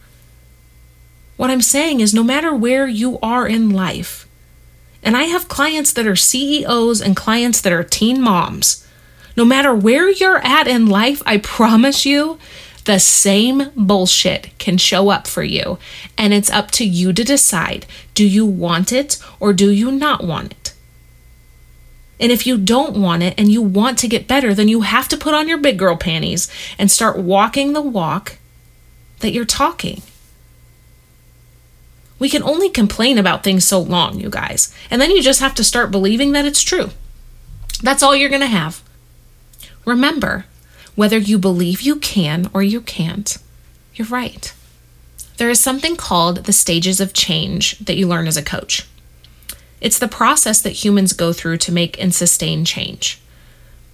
What 1.43 1.51
I'm 1.51 1.61
saying 1.61 1.99
is, 1.99 2.13
no 2.13 2.23
matter 2.23 2.55
where 2.55 2.87
you 2.87 3.19
are 3.21 3.45
in 3.45 3.69
life, 3.69 4.25
and 5.03 5.17
I 5.17 5.23
have 5.23 5.49
clients 5.49 5.91
that 5.91 6.07
are 6.07 6.15
CEOs 6.15 7.01
and 7.01 7.17
clients 7.17 7.59
that 7.59 7.73
are 7.73 7.83
teen 7.83 8.21
moms, 8.21 8.87
no 9.35 9.43
matter 9.43 9.75
where 9.75 10.09
you're 10.09 10.37
at 10.37 10.69
in 10.69 10.87
life, 10.87 11.21
I 11.25 11.39
promise 11.39 12.05
you, 12.05 12.39
the 12.85 12.97
same 12.97 13.71
bullshit 13.75 14.57
can 14.57 14.77
show 14.77 15.09
up 15.09 15.27
for 15.27 15.43
you. 15.43 15.79
And 16.17 16.33
it's 16.33 16.49
up 16.49 16.71
to 16.71 16.85
you 16.85 17.11
to 17.11 17.25
decide 17.25 17.87
do 18.13 18.25
you 18.25 18.45
want 18.45 18.93
it 18.93 19.19
or 19.41 19.51
do 19.51 19.69
you 19.69 19.91
not 19.91 20.23
want 20.23 20.53
it? 20.53 20.73
And 22.21 22.31
if 22.31 22.47
you 22.47 22.57
don't 22.57 22.95
want 22.95 23.21
it 23.21 23.33
and 23.37 23.51
you 23.51 23.61
want 23.61 23.97
to 23.97 24.07
get 24.07 24.29
better, 24.29 24.53
then 24.53 24.69
you 24.69 24.79
have 24.79 25.09
to 25.09 25.17
put 25.17 25.33
on 25.33 25.49
your 25.49 25.57
big 25.57 25.77
girl 25.77 25.97
panties 25.97 26.49
and 26.79 26.89
start 26.89 27.17
walking 27.17 27.73
the 27.73 27.81
walk 27.81 28.37
that 29.19 29.33
you're 29.33 29.43
talking. 29.43 30.03
We 32.19 32.29
can 32.29 32.43
only 32.43 32.69
complain 32.69 33.17
about 33.17 33.43
things 33.43 33.65
so 33.65 33.79
long, 33.79 34.19
you 34.19 34.29
guys. 34.29 34.73
And 34.89 35.01
then 35.01 35.11
you 35.11 35.21
just 35.21 35.41
have 35.41 35.55
to 35.55 35.63
start 35.63 35.91
believing 35.91 36.31
that 36.31 36.45
it's 36.45 36.61
true. 36.61 36.89
That's 37.81 38.01
all 38.01 38.15
you're 38.15 38.29
going 38.29 38.41
to 38.41 38.47
have. 38.47 38.81
Remember, 39.85 40.45
whether 40.95 41.17
you 41.17 41.37
believe 41.37 41.81
you 41.81 41.97
can 41.97 42.49
or 42.53 42.63
you 42.63 42.81
can't, 42.81 43.37
you're 43.95 44.07
right. 44.07 44.53
There 45.37 45.49
is 45.49 45.59
something 45.59 45.95
called 45.95 46.45
the 46.45 46.53
stages 46.53 47.01
of 47.01 47.13
change 47.13 47.77
that 47.79 47.97
you 47.97 48.07
learn 48.07 48.27
as 48.27 48.37
a 48.37 48.43
coach. 48.43 48.87
It's 49.81 49.99
the 49.99 50.07
process 50.07 50.61
that 50.61 50.83
humans 50.85 51.11
go 51.11 51.33
through 51.33 51.57
to 51.57 51.71
make 51.71 51.99
and 52.01 52.13
sustain 52.13 52.63
change. 52.63 53.19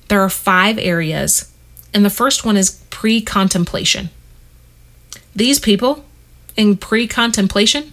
There 0.09 0.21
are 0.21 0.29
five 0.29 0.77
areas, 0.77 1.51
and 1.93 2.05
the 2.05 2.09
first 2.09 2.45
one 2.45 2.57
is 2.57 2.83
pre 2.89 3.21
contemplation. 3.21 4.09
These 5.35 5.59
people 5.59 6.05
in 6.55 6.77
pre 6.77 7.07
contemplation, 7.07 7.91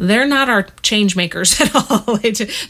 they're 0.00 0.26
not 0.26 0.48
our 0.48 0.62
change 0.82 1.14
makers 1.14 1.60
at 1.60 1.74
all. 1.74 2.16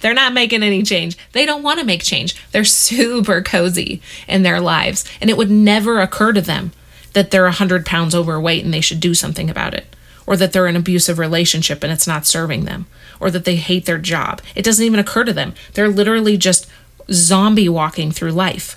they're 0.00 0.14
not 0.14 0.34
making 0.34 0.64
any 0.64 0.82
change. 0.82 1.16
They 1.32 1.46
don't 1.46 1.62
want 1.62 1.78
to 1.78 1.86
make 1.86 2.02
change. 2.02 2.34
They're 2.50 2.64
super 2.64 3.40
cozy 3.40 4.02
in 4.26 4.42
their 4.42 4.60
lives. 4.60 5.04
And 5.20 5.30
it 5.30 5.36
would 5.36 5.50
never 5.50 6.00
occur 6.00 6.32
to 6.32 6.40
them 6.40 6.72
that 7.12 7.30
they're 7.30 7.44
100 7.44 7.86
pounds 7.86 8.14
overweight 8.14 8.64
and 8.64 8.74
they 8.74 8.80
should 8.80 9.00
do 9.00 9.14
something 9.14 9.48
about 9.48 9.74
it, 9.74 9.94
or 10.26 10.36
that 10.36 10.52
they're 10.52 10.66
in 10.66 10.74
an 10.74 10.80
abusive 10.80 11.18
relationship 11.18 11.84
and 11.84 11.92
it's 11.92 12.06
not 12.06 12.26
serving 12.26 12.64
them, 12.64 12.86
or 13.20 13.30
that 13.30 13.44
they 13.44 13.56
hate 13.56 13.86
their 13.86 13.98
job. 13.98 14.42
It 14.56 14.64
doesn't 14.64 14.84
even 14.84 15.00
occur 15.00 15.24
to 15.24 15.32
them. 15.32 15.54
They're 15.74 15.88
literally 15.88 16.36
just 16.36 16.68
zombie 17.12 17.68
walking 17.68 18.10
through 18.10 18.32
life. 18.32 18.76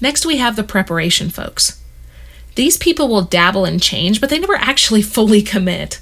Next, 0.00 0.26
we 0.26 0.36
have 0.38 0.56
the 0.56 0.64
preparation 0.64 1.30
folks. 1.30 1.82
These 2.54 2.76
people 2.76 3.08
will 3.08 3.22
dabble 3.22 3.64
in 3.64 3.78
change, 3.78 4.20
but 4.20 4.28
they 4.28 4.38
never 4.38 4.56
actually 4.56 5.02
fully 5.02 5.40
commit. 5.54 6.00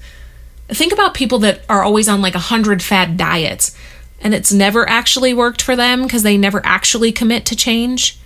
Think 0.71 0.93
about 0.93 1.15
people 1.15 1.39
that 1.41 1.63
are 1.69 1.83
always 1.83 2.09
on 2.09 2.23
like 2.23 2.35
a 2.35 2.39
hundred 2.39 2.83
fad 2.83 3.17
diets 3.17 3.77
and 4.21 4.35
it's 4.35 4.53
never 4.53 4.89
actually 4.89 5.33
worked 5.33 5.63
for 5.63 5.75
them 5.75 6.03
because 6.03 6.23
they 6.23 6.37
never 6.37 6.65
actually 6.65 7.11
commit 7.11 7.47
to 7.47 7.57
change. 7.57 8.19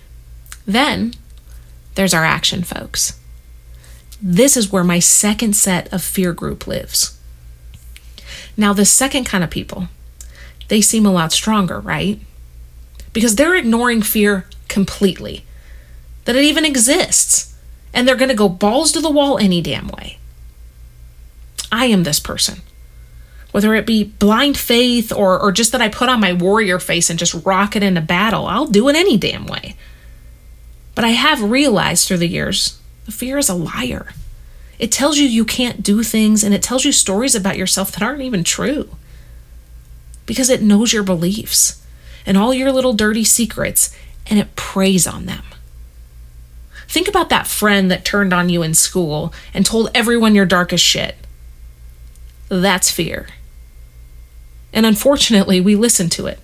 Then 0.65 1.13
there's 1.95 2.13
our 2.13 2.25
action 2.25 2.63
folks. 2.63 3.19
This 4.21 4.57
is 4.57 4.71
where 4.71 4.83
my 4.83 4.99
second 4.99 5.55
set 5.55 5.91
of 5.93 6.03
fear 6.03 6.33
group 6.33 6.67
lives. 6.67 7.19
Now, 8.57 8.73
the 8.73 8.85
second 8.85 9.25
kind 9.25 9.43
of 9.43 9.49
people, 9.49 9.87
they 10.67 10.81
seem 10.81 11.05
a 11.05 11.11
lot 11.11 11.31
stronger, 11.31 11.79
right? 11.79 12.19
Because 13.13 13.35
they're 13.35 13.55
ignoring 13.55 14.01
fear 14.01 14.47
completely, 14.67 15.45
that 16.25 16.35
it 16.35 16.43
even 16.43 16.65
exists, 16.65 17.53
and 17.93 18.07
they're 18.07 18.15
going 18.15 18.29
to 18.29 18.35
go 18.35 18.49
balls 18.49 18.91
to 18.93 19.01
the 19.01 19.09
wall 19.09 19.37
any 19.37 19.61
damn 19.61 19.87
way. 19.89 20.17
I 21.71 21.85
am 21.85 22.03
this 22.03 22.19
person. 22.19 22.61
Whether 23.51 23.73
it 23.75 23.85
be 23.85 24.03
blind 24.03 24.57
faith 24.57 25.13
or, 25.13 25.39
or 25.39 25.51
just 25.51 25.71
that 25.71 25.81
I 25.81 25.87
put 25.87 26.09
on 26.09 26.19
my 26.19 26.33
warrior 26.33 26.79
face 26.79 27.09
and 27.09 27.17
just 27.17 27.45
rock 27.45 27.75
it 27.75 27.83
into 27.83 28.01
battle, 28.01 28.47
I'll 28.47 28.67
do 28.67 28.89
it 28.89 28.95
any 28.95 29.17
damn 29.17 29.45
way. 29.45 29.75
But 30.93 31.05
I 31.05 31.09
have 31.09 31.41
realized 31.41 32.07
through 32.07 32.17
the 32.17 32.27
years 32.27 32.79
the 33.05 33.11
fear 33.11 33.37
is 33.37 33.49
a 33.49 33.53
liar. 33.53 34.13
It 34.77 34.91
tells 34.91 35.17
you 35.17 35.25
you 35.25 35.45
can't 35.45 35.83
do 35.83 36.03
things 36.03 36.43
and 36.43 36.53
it 36.53 36.61
tells 36.61 36.83
you 36.83 36.91
stories 36.91 37.35
about 37.35 37.57
yourself 37.57 37.91
that 37.91 38.03
aren't 38.03 38.21
even 38.21 38.43
true. 38.43 38.89
Because 40.25 40.49
it 40.49 40.61
knows 40.61 40.91
your 40.91 41.03
beliefs 41.03 41.81
and 42.25 42.37
all 42.37 42.53
your 42.53 42.71
little 42.71 42.93
dirty 42.93 43.23
secrets 43.23 43.95
and 44.27 44.39
it 44.39 44.55
preys 44.55 45.07
on 45.07 45.27
them. 45.27 45.43
Think 46.87 47.07
about 47.07 47.29
that 47.29 47.47
friend 47.47 47.89
that 47.91 48.05
turned 48.05 48.33
on 48.33 48.49
you 48.49 48.63
in 48.63 48.73
school 48.73 49.33
and 49.53 49.65
told 49.65 49.91
everyone 49.93 50.35
your 50.35 50.45
darkest 50.45 50.83
shit. 50.83 51.15
That's 52.49 52.91
fear. 52.91 53.27
And 54.73 54.85
unfortunately, 54.85 55.61
we 55.61 55.75
listen 55.75 56.09
to 56.11 56.27
it. 56.27 56.39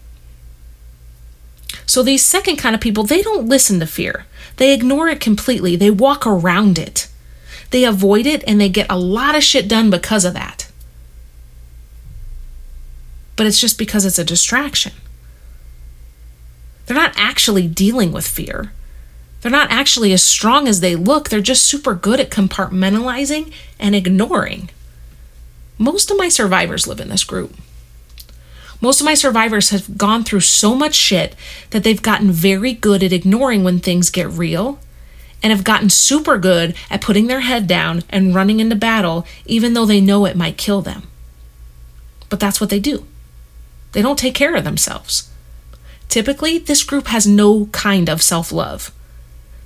So, 1.85 2.01
these 2.01 2.23
second 2.23 2.55
kind 2.57 2.73
of 2.73 2.81
people, 2.81 3.03
they 3.03 3.21
don't 3.21 3.47
listen 3.47 3.79
to 3.79 3.85
fear. 3.85 4.25
They 4.57 4.73
ignore 4.73 5.09
it 5.09 5.19
completely. 5.19 5.75
They 5.75 5.91
walk 5.91 6.25
around 6.25 6.79
it. 6.79 7.09
They 7.71 7.83
avoid 7.83 8.25
it 8.25 8.43
and 8.47 8.59
they 8.59 8.69
get 8.69 8.87
a 8.89 8.97
lot 8.97 9.35
of 9.35 9.43
shit 9.43 9.67
done 9.67 9.89
because 9.89 10.25
of 10.25 10.33
that. 10.33 10.69
But 13.35 13.47
it's 13.47 13.59
just 13.59 13.77
because 13.77 14.05
it's 14.05 14.19
a 14.19 14.23
distraction. 14.23 14.93
They're 16.85 16.97
not 16.97 17.13
actually 17.15 17.67
dealing 17.67 18.11
with 18.11 18.27
fear. 18.27 18.73
They're 19.41 19.51
not 19.51 19.71
actually 19.71 20.13
as 20.13 20.21
strong 20.21 20.67
as 20.67 20.81
they 20.81 20.95
look. 20.95 21.29
They're 21.29 21.41
just 21.41 21.65
super 21.65 21.95
good 21.95 22.19
at 22.19 22.29
compartmentalizing 22.29 23.51
and 23.79 23.95
ignoring. 23.95 24.69
Most 25.81 26.11
of 26.11 26.17
my 26.17 26.29
survivors 26.29 26.85
live 26.85 26.99
in 26.99 27.09
this 27.09 27.23
group. 27.23 27.55
Most 28.81 29.01
of 29.01 29.05
my 29.05 29.15
survivors 29.15 29.71
have 29.71 29.97
gone 29.97 30.23
through 30.23 30.41
so 30.41 30.75
much 30.75 30.93
shit 30.93 31.35
that 31.71 31.83
they've 31.83 32.03
gotten 32.03 32.29
very 32.29 32.71
good 32.71 33.01
at 33.01 33.11
ignoring 33.11 33.63
when 33.63 33.79
things 33.79 34.11
get 34.11 34.29
real 34.29 34.79
and 35.41 35.51
have 35.51 35.63
gotten 35.63 35.89
super 35.89 36.37
good 36.37 36.75
at 36.91 37.01
putting 37.01 37.25
their 37.25 37.39
head 37.39 37.65
down 37.65 38.03
and 38.11 38.35
running 38.35 38.59
into 38.59 38.75
battle, 38.75 39.25
even 39.47 39.73
though 39.73 39.87
they 39.87 39.99
know 39.99 40.27
it 40.27 40.37
might 40.37 40.55
kill 40.55 40.83
them. 40.83 41.07
But 42.29 42.39
that's 42.39 42.61
what 42.61 42.69
they 42.69 42.79
do. 42.79 43.07
They 43.93 44.03
don't 44.03 44.19
take 44.19 44.35
care 44.35 44.55
of 44.55 44.63
themselves. 44.63 45.31
Typically, 46.09 46.59
this 46.59 46.83
group 46.83 47.07
has 47.07 47.25
no 47.25 47.65
kind 47.71 48.07
of 48.07 48.21
self 48.21 48.51
love. 48.51 48.91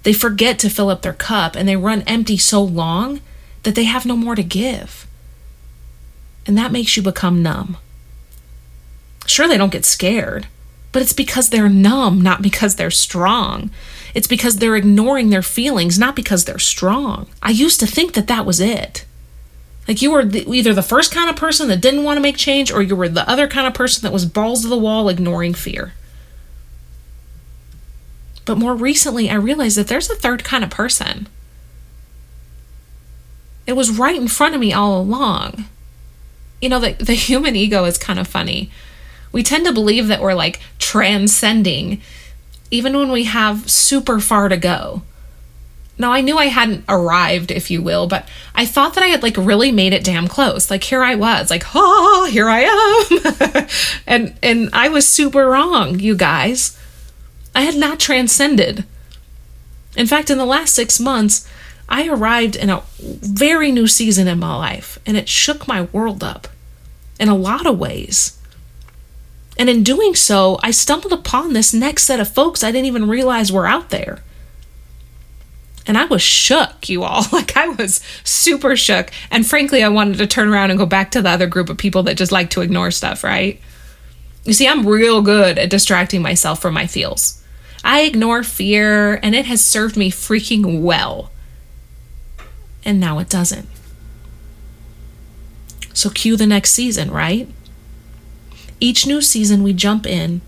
They 0.03 0.13
forget 0.13 0.59
to 0.59 0.69
fill 0.69 0.89
up 0.89 1.01
their 1.01 1.11
cup 1.11 1.57
and 1.57 1.67
they 1.67 1.75
run 1.75 2.03
empty 2.03 2.37
so 2.37 2.63
long 2.63 3.19
that 3.63 3.75
they 3.75 3.83
have 3.83 4.05
no 4.05 4.15
more 4.15 4.35
to 4.35 4.43
give 4.43 5.04
and 6.45 6.57
that 6.57 6.71
makes 6.71 6.95
you 6.95 7.03
become 7.03 7.41
numb. 7.41 7.77
Sure, 9.25 9.47
they 9.47 9.57
don't 9.57 9.71
get 9.71 9.85
scared, 9.85 10.47
but 10.91 11.01
it's 11.01 11.13
because 11.13 11.49
they're 11.49 11.69
numb, 11.69 12.21
not 12.21 12.41
because 12.41 12.75
they're 12.75 12.91
strong. 12.91 13.71
It's 14.13 14.27
because 14.27 14.57
they're 14.57 14.75
ignoring 14.75 15.29
their 15.29 15.41
feelings, 15.41 15.99
not 15.99 16.15
because 16.15 16.45
they're 16.45 16.59
strong. 16.59 17.27
I 17.41 17.49
used 17.49 17.79
to 17.79 17.87
think 17.87 18.13
that 18.13 18.27
that 18.27 18.45
was 18.45 18.59
it. 18.59 19.05
Like 19.87 20.01
you 20.01 20.11
were 20.11 20.25
the, 20.25 20.49
either 20.49 20.73
the 20.73 20.81
first 20.81 21.11
kind 21.11 21.29
of 21.29 21.35
person 21.35 21.67
that 21.67 21.81
didn't 21.81 22.03
want 22.03 22.17
to 22.17 22.21
make 22.21 22.37
change, 22.37 22.71
or 22.71 22.81
you 22.81 22.95
were 22.95 23.09
the 23.09 23.29
other 23.29 23.47
kind 23.47 23.67
of 23.67 23.73
person 23.73 24.03
that 24.03 24.13
was 24.13 24.25
balls 24.25 24.61
to 24.61 24.67
the 24.67 24.77
wall 24.77 25.09
ignoring 25.09 25.53
fear. 25.53 25.93
But 28.45 28.57
more 28.57 28.75
recently, 28.75 29.29
I 29.29 29.35
realized 29.35 29.77
that 29.77 29.87
there's 29.87 30.09
a 30.09 30.15
third 30.15 30.43
kind 30.43 30.63
of 30.63 30.69
person. 30.69 31.27
It 33.65 33.73
was 33.73 33.97
right 33.97 34.15
in 34.15 34.27
front 34.27 34.53
of 34.53 34.61
me 34.61 34.71
all 34.71 35.01
along 35.01 35.65
you 36.61 36.69
know, 36.69 36.79
the, 36.79 36.93
the 36.93 37.13
human 37.13 37.55
ego 37.55 37.85
is 37.85 37.97
kind 37.97 38.19
of 38.19 38.27
funny. 38.27 38.71
We 39.31 39.43
tend 39.43 39.65
to 39.65 39.73
believe 39.73 40.07
that 40.07 40.21
we're 40.21 40.33
like 40.33 40.59
transcending 40.79 42.01
even 42.71 42.97
when 42.97 43.11
we 43.11 43.25
have 43.25 43.69
super 43.69 44.19
far 44.19 44.49
to 44.49 44.57
go. 44.57 45.03
Now, 45.97 46.11
I 46.11 46.19
knew 46.21 46.37
I 46.37 46.47
hadn't 46.47 46.83
arrived, 46.89 47.51
if 47.51 47.71
you 47.71 47.81
will, 47.81 48.05
but 48.07 48.27
I 48.53 48.65
thought 48.65 48.95
that 48.95 49.03
I 49.03 49.07
had 49.07 49.23
like 49.23 49.37
really 49.37 49.71
made 49.71 49.93
it 49.93 50.03
damn 50.03 50.27
close. 50.27 50.69
Like 50.69 50.83
here 50.83 51.03
I 51.03 51.15
was, 51.15 51.49
like, 51.49 51.63
oh, 51.73 52.27
here 52.29 52.49
I 52.49 52.61
am. 52.61 53.67
and 54.07 54.37
and 54.43 54.69
I 54.73 54.89
was 54.89 55.07
super 55.07 55.45
wrong, 55.45 55.99
you 55.99 56.15
guys. 56.15 56.77
I 57.53 57.61
had 57.61 57.77
not 57.77 57.99
transcended. 57.99 58.83
In 59.95 60.07
fact, 60.07 60.29
in 60.29 60.37
the 60.37 60.45
last 60.45 60.75
six 60.75 60.99
months, 60.99 61.47
I 61.87 62.07
arrived 62.07 62.55
in 62.55 62.69
a 62.69 62.83
very 62.99 63.71
new 63.71 63.87
season 63.87 64.27
in 64.27 64.39
my 64.39 64.55
life, 64.55 64.99
and 65.05 65.15
it 65.17 65.29
shook 65.29 65.67
my 65.67 65.83
world 65.83 66.23
up 66.23 66.47
in 67.19 67.29
a 67.29 67.35
lot 67.35 67.65
of 67.65 67.77
ways. 67.77 68.39
And 69.57 69.69
in 69.69 69.83
doing 69.83 70.15
so, 70.15 70.59
I 70.63 70.71
stumbled 70.71 71.13
upon 71.13 71.53
this 71.53 71.73
next 71.73 72.03
set 72.03 72.19
of 72.19 72.33
folks 72.33 72.63
I 72.63 72.71
didn't 72.71 72.87
even 72.87 73.07
realize 73.07 73.51
were 73.51 73.67
out 73.67 73.89
there. 73.89 74.21
And 75.87 75.97
I 75.97 76.05
was 76.05 76.21
shook, 76.21 76.89
you 76.89 77.03
all. 77.03 77.23
Like, 77.31 77.55
I 77.55 77.69
was 77.69 78.01
super 78.23 78.75
shook. 78.75 79.11
And 79.29 79.45
frankly, 79.45 79.83
I 79.83 79.89
wanted 79.89 80.17
to 80.17 80.27
turn 80.27 80.49
around 80.49 80.71
and 80.71 80.79
go 80.79 80.85
back 80.85 81.11
to 81.11 81.21
the 81.21 81.29
other 81.29 81.47
group 81.47 81.69
of 81.69 81.77
people 81.77 82.03
that 82.03 82.17
just 82.17 82.31
like 82.31 82.49
to 82.51 82.61
ignore 82.61 82.91
stuff, 82.91 83.23
right? 83.23 83.61
You 84.43 84.53
see, 84.53 84.67
I'm 84.67 84.85
real 84.85 85.21
good 85.21 85.57
at 85.57 85.69
distracting 85.69 86.21
myself 86.21 86.61
from 86.61 86.73
my 86.73 86.87
feels. 86.87 87.41
I 87.83 88.01
ignore 88.01 88.41
fear, 88.43 89.15
and 89.21 89.35
it 89.35 89.45
has 89.45 89.63
served 89.63 89.95
me 89.95 90.09
freaking 90.11 90.81
well. 90.81 91.31
And 92.85 92.99
now 92.99 93.19
it 93.19 93.27
doesn't. 93.27 93.67
So, 95.93 96.09
cue 96.09 96.37
the 96.37 96.45
next 96.45 96.71
season, 96.71 97.09
right? 97.09 97.49
Each 98.79 99.07
new 99.07 99.21
season, 99.21 99.63
we 99.63 99.73
jump 99.73 100.05
in, 100.05 100.41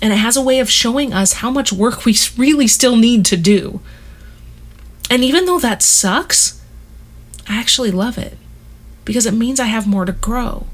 and 0.00 0.12
it 0.12 0.16
has 0.16 0.36
a 0.36 0.42
way 0.42 0.60
of 0.60 0.70
showing 0.70 1.12
us 1.12 1.34
how 1.34 1.50
much 1.50 1.72
work 1.72 2.04
we 2.04 2.16
really 2.36 2.66
still 2.66 2.96
need 2.96 3.24
to 3.26 3.36
do. 3.36 3.80
And 5.10 5.24
even 5.24 5.46
though 5.46 5.58
that 5.58 5.82
sucks, 5.82 6.62
I 7.48 7.58
actually 7.58 7.90
love 7.90 8.16
it 8.16 8.38
because 9.04 9.26
it 9.26 9.34
means 9.34 9.58
I 9.58 9.64
have 9.66 9.86
more 9.86 10.04
to 10.04 10.12
grow. 10.12 10.66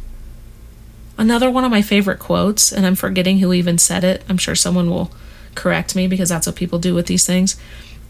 Another 1.16 1.50
one 1.50 1.64
of 1.64 1.70
my 1.70 1.80
favorite 1.80 2.18
quotes, 2.18 2.70
and 2.70 2.84
I'm 2.84 2.94
forgetting 2.96 3.38
who 3.38 3.52
even 3.54 3.78
said 3.78 4.04
it, 4.04 4.22
I'm 4.28 4.36
sure 4.36 4.54
someone 4.54 4.90
will 4.90 5.10
correct 5.54 5.96
me 5.96 6.06
because 6.06 6.28
that's 6.28 6.46
what 6.46 6.56
people 6.56 6.78
do 6.78 6.94
with 6.94 7.06
these 7.06 7.24
things, 7.24 7.56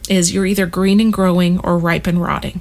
is 0.09 0.33
you're 0.33 0.47
either 0.47 0.67
green 0.67 1.01
and 1.01 1.13
growing 1.13 1.59
or 1.61 1.79
ripe 1.79 2.07
and 2.07 2.23
rotting. 2.23 2.61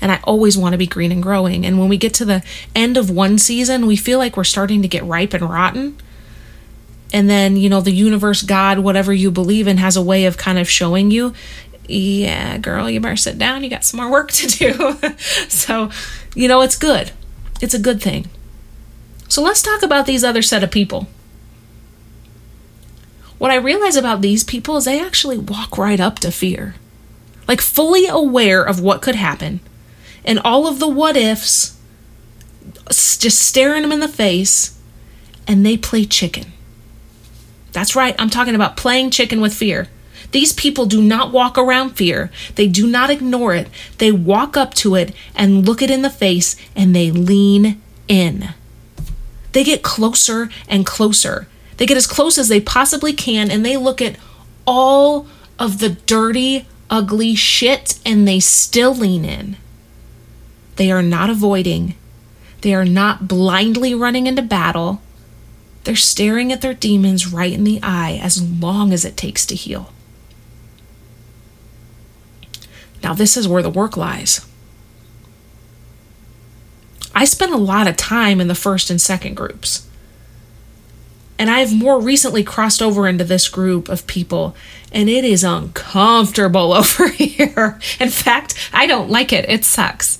And 0.00 0.12
I 0.12 0.20
always 0.24 0.58
want 0.58 0.72
to 0.72 0.78
be 0.78 0.86
green 0.86 1.12
and 1.12 1.22
growing. 1.22 1.64
And 1.64 1.78
when 1.78 1.88
we 1.88 1.96
get 1.96 2.12
to 2.14 2.24
the 2.24 2.42
end 2.74 2.96
of 2.96 3.10
one 3.10 3.38
season, 3.38 3.86
we 3.86 3.96
feel 3.96 4.18
like 4.18 4.36
we're 4.36 4.44
starting 4.44 4.82
to 4.82 4.88
get 4.88 5.04
ripe 5.04 5.32
and 5.32 5.48
rotten. 5.48 5.96
And 7.12 7.30
then, 7.30 7.56
you 7.56 7.68
know, 7.70 7.80
the 7.80 7.92
universe, 7.92 8.42
God, 8.42 8.80
whatever 8.80 9.12
you 9.12 9.30
believe 9.30 9.68
in, 9.68 9.76
has 9.78 9.96
a 9.96 10.02
way 10.02 10.24
of 10.24 10.36
kind 10.36 10.58
of 10.58 10.68
showing 10.68 11.10
you 11.10 11.32
yeah, 11.88 12.56
girl, 12.58 12.88
you 12.88 13.00
better 13.00 13.16
sit 13.16 13.38
down. 13.38 13.62
You 13.62 13.70
got 13.70 13.84
some 13.84 14.00
more 14.00 14.10
work 14.10 14.32
to 14.32 14.46
do. 14.46 14.98
so, 15.48 15.90
you 16.34 16.48
know, 16.48 16.60
it's 16.62 16.76
good. 16.76 17.12
It's 17.60 17.74
a 17.74 17.78
good 17.78 18.00
thing. 18.00 18.28
So 19.28 19.42
let's 19.42 19.62
talk 19.62 19.82
about 19.82 20.06
these 20.06 20.24
other 20.24 20.42
set 20.42 20.64
of 20.64 20.70
people. 20.70 21.08
What 23.44 23.52
I 23.52 23.56
realize 23.56 23.96
about 23.96 24.22
these 24.22 24.42
people 24.42 24.78
is 24.78 24.86
they 24.86 24.98
actually 24.98 25.36
walk 25.36 25.76
right 25.76 26.00
up 26.00 26.18
to 26.20 26.32
fear, 26.32 26.76
like 27.46 27.60
fully 27.60 28.06
aware 28.06 28.62
of 28.62 28.80
what 28.80 29.02
could 29.02 29.16
happen 29.16 29.60
and 30.24 30.38
all 30.38 30.66
of 30.66 30.78
the 30.78 30.88
what 30.88 31.14
ifs, 31.14 31.78
just 32.88 33.38
staring 33.38 33.82
them 33.82 33.92
in 33.92 34.00
the 34.00 34.08
face, 34.08 34.80
and 35.46 35.64
they 35.66 35.76
play 35.76 36.06
chicken. 36.06 36.54
That's 37.72 37.94
right, 37.94 38.16
I'm 38.18 38.30
talking 38.30 38.54
about 38.54 38.78
playing 38.78 39.10
chicken 39.10 39.42
with 39.42 39.52
fear. 39.52 39.88
These 40.30 40.54
people 40.54 40.86
do 40.86 41.02
not 41.02 41.30
walk 41.30 41.58
around 41.58 41.98
fear. 41.98 42.30
They 42.54 42.66
do 42.66 42.86
not 42.86 43.10
ignore 43.10 43.54
it. 43.54 43.68
They 43.98 44.10
walk 44.10 44.56
up 44.56 44.72
to 44.76 44.94
it 44.94 45.14
and 45.34 45.66
look 45.66 45.82
it 45.82 45.90
in 45.90 46.00
the 46.00 46.08
face 46.08 46.56
and 46.74 46.96
they 46.96 47.10
lean 47.10 47.82
in. 48.08 48.54
They 49.52 49.64
get 49.64 49.82
closer 49.82 50.48
and 50.66 50.86
closer. 50.86 51.46
They 51.76 51.86
get 51.86 51.96
as 51.96 52.06
close 52.06 52.38
as 52.38 52.48
they 52.48 52.60
possibly 52.60 53.12
can 53.12 53.50
and 53.50 53.64
they 53.64 53.76
look 53.76 54.00
at 54.00 54.16
all 54.66 55.26
of 55.58 55.78
the 55.78 55.90
dirty, 55.90 56.66
ugly 56.90 57.34
shit 57.34 57.98
and 58.04 58.26
they 58.26 58.40
still 58.40 58.94
lean 58.94 59.24
in. 59.24 59.56
They 60.76 60.90
are 60.90 61.02
not 61.02 61.30
avoiding. 61.30 61.94
They 62.60 62.74
are 62.74 62.84
not 62.84 63.28
blindly 63.28 63.94
running 63.94 64.26
into 64.26 64.42
battle. 64.42 65.02
They're 65.84 65.96
staring 65.96 66.50
at 66.52 66.62
their 66.62 66.74
demons 66.74 67.32
right 67.32 67.52
in 67.52 67.64
the 67.64 67.80
eye 67.82 68.18
as 68.22 68.42
long 68.42 68.92
as 68.92 69.04
it 69.04 69.16
takes 69.16 69.44
to 69.46 69.54
heal. 69.54 69.92
Now, 73.02 73.12
this 73.12 73.36
is 73.36 73.46
where 73.46 73.62
the 73.62 73.68
work 73.68 73.98
lies. 73.98 74.46
I 77.14 77.26
spent 77.26 77.52
a 77.52 77.58
lot 77.58 77.86
of 77.86 77.96
time 77.96 78.40
in 78.40 78.48
the 78.48 78.54
first 78.54 78.88
and 78.88 79.00
second 79.00 79.34
groups. 79.34 79.86
And 81.38 81.50
I've 81.50 81.74
more 81.74 82.00
recently 82.00 82.44
crossed 82.44 82.80
over 82.80 83.08
into 83.08 83.24
this 83.24 83.48
group 83.48 83.88
of 83.88 84.06
people, 84.06 84.54
and 84.92 85.08
it 85.08 85.24
is 85.24 85.42
uncomfortable 85.42 86.72
over 86.74 87.08
here. 87.08 87.78
In 87.98 88.10
fact, 88.10 88.54
I 88.72 88.86
don't 88.86 89.10
like 89.10 89.32
it. 89.32 89.48
It 89.48 89.64
sucks. 89.64 90.18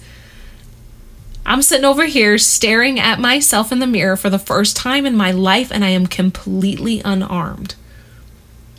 I'm 1.47 1.63
sitting 1.63 1.85
over 1.85 2.07
here 2.07 2.39
staring 2.39 2.99
at 2.99 3.21
myself 3.21 3.71
in 3.71 3.79
the 3.79 3.87
mirror 3.87 4.17
for 4.17 4.31
the 4.31 4.39
first 4.39 4.77
time 4.77 5.07
in 5.07 5.15
my 5.17 5.31
life, 5.31 5.71
and 5.71 5.85
I 5.85 5.91
am 5.91 6.07
completely 6.07 7.01
unarmed. 7.05 7.75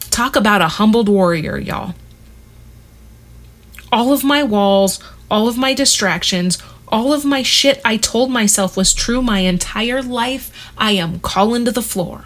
Talk 0.09 0.35
about 0.35 0.61
a 0.61 0.67
humbled 0.67 1.07
warrior, 1.07 1.57
y'all 1.57 1.93
all 3.95 4.11
of 4.11 4.25
my 4.25 4.43
walls, 4.43 4.99
all 5.31 5.47
of 5.47 5.57
my 5.57 5.73
distractions, 5.73 6.57
all 6.95 7.11
of 7.11 7.25
my 7.25 7.43
shit 7.43 7.81
I 7.83 7.97
told 7.97 8.31
myself 8.31 8.77
was 8.77 8.93
true 8.93 9.21
my 9.21 9.39
entire 9.39 10.01
life, 10.01 10.71
I 10.77 10.91
am 10.93 11.19
calling 11.19 11.65
to 11.65 11.71
the 11.71 11.81
floor. 11.81 12.23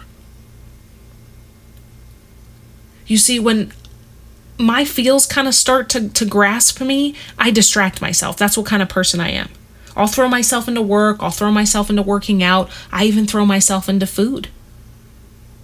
You 3.04 3.16
see, 3.16 3.40
when 3.40 3.72
my 4.58 4.84
feels 4.84 5.26
kind 5.26 5.48
of 5.48 5.56
start 5.56 5.88
to, 5.88 6.08
to 6.10 6.24
grasp 6.24 6.80
me, 6.80 7.16
I 7.36 7.50
distract 7.50 8.00
myself. 8.00 8.36
That's 8.36 8.56
what 8.56 8.66
kind 8.66 8.80
of 8.80 8.88
person 8.88 9.18
I 9.18 9.30
am. 9.30 9.48
I'll 9.96 10.06
throw 10.06 10.28
myself 10.28 10.68
into 10.68 10.82
work, 10.82 11.16
I'll 11.20 11.32
throw 11.32 11.50
myself 11.50 11.90
into 11.90 12.02
working 12.02 12.40
out, 12.40 12.70
I 12.92 13.06
even 13.06 13.26
throw 13.26 13.44
myself 13.44 13.88
into 13.88 14.06
food. 14.06 14.50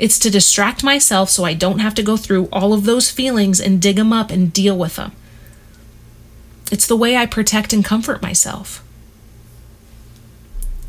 It's 0.01 0.19
to 0.19 0.31
distract 0.31 0.83
myself 0.83 1.31
so 1.31 1.45
I 1.45 1.55
don't 1.55 1.79
have 1.79 1.95
to 1.95 2.03
go 2.03 2.16
through 2.16 2.49
all 2.51 2.73
of 2.73 2.83
those 2.87 3.09
feelings 3.09 3.61
and 3.61 3.81
dig 3.81 3.95
them 3.95 4.12
up 4.12 4.33
and 4.33 4.53
deal 4.53 4.77
with 4.77 4.97
them. 4.97 5.12
It's 6.73 6.88
the 6.88 6.97
way 6.97 7.16
I 7.16 7.27
protect 7.27 7.73
and 7.73 7.85
comfort 7.85 8.21
myself. 8.21 8.83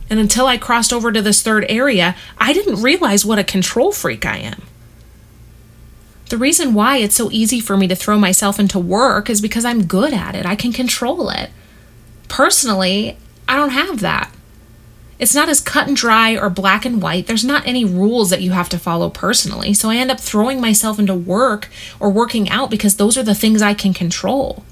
And 0.10 0.20
until 0.20 0.48
I 0.48 0.58
crossed 0.58 0.94
over 0.94 1.12
to 1.12 1.22
this 1.22 1.42
third 1.42 1.66
area, 1.68 2.16
I 2.38 2.54
didn't 2.54 2.82
realize 2.82 3.26
what 3.26 3.40
a 3.40 3.44
control 3.44 3.92
freak 3.92 4.26
I 4.26 4.38
am. 4.38 4.64
The 6.30 6.38
reason 6.38 6.74
why 6.74 6.98
it's 6.98 7.16
so 7.16 7.32
easy 7.32 7.60
for 7.60 7.78
me 7.78 7.88
to 7.88 7.96
throw 7.96 8.18
myself 8.18 8.60
into 8.60 8.80
work 8.80 9.30
is 9.30 9.42
because 9.42 9.64
I'm 9.64 9.86
good 9.86 10.14
at 10.14 10.36
it. 10.36 10.46
I 10.46 10.56
can 10.56 10.74
control 10.74 11.30
it. 11.30 11.52
Personally, 12.28 13.18
I 13.48 13.56
don't 13.56 13.70
have 13.70 14.02
that. 14.02 14.32
It's 15.20 15.34
not 15.34 15.50
as 15.50 15.62
cut 15.62 15.88
and 15.88 15.96
dry 15.96 16.38
or 16.38 16.50
black 16.50 16.86
and 16.86 17.02
white. 17.02 17.28
There's 17.28 17.46
not 17.46 17.66
any 17.66 17.84
rules 17.84 18.30
that 18.30 18.42
you 18.42 18.52
have 18.52 18.70
to 18.70 18.78
follow 18.78 19.10
personally. 19.10 19.74
So 19.74 19.90
I 19.90 19.96
end 19.96 20.12
up 20.12 20.20
throwing 20.20 20.62
myself 20.62 21.00
into 21.00 21.16
work 21.16 21.70
or 22.00 22.10
working 22.10 22.50
out 22.50 22.70
because 22.70 22.98
those 22.98 23.18
are 23.18 23.24
the 23.24 23.34
things 23.34 23.62
I 23.62 23.74
can 23.74 23.94
control. 23.94 24.64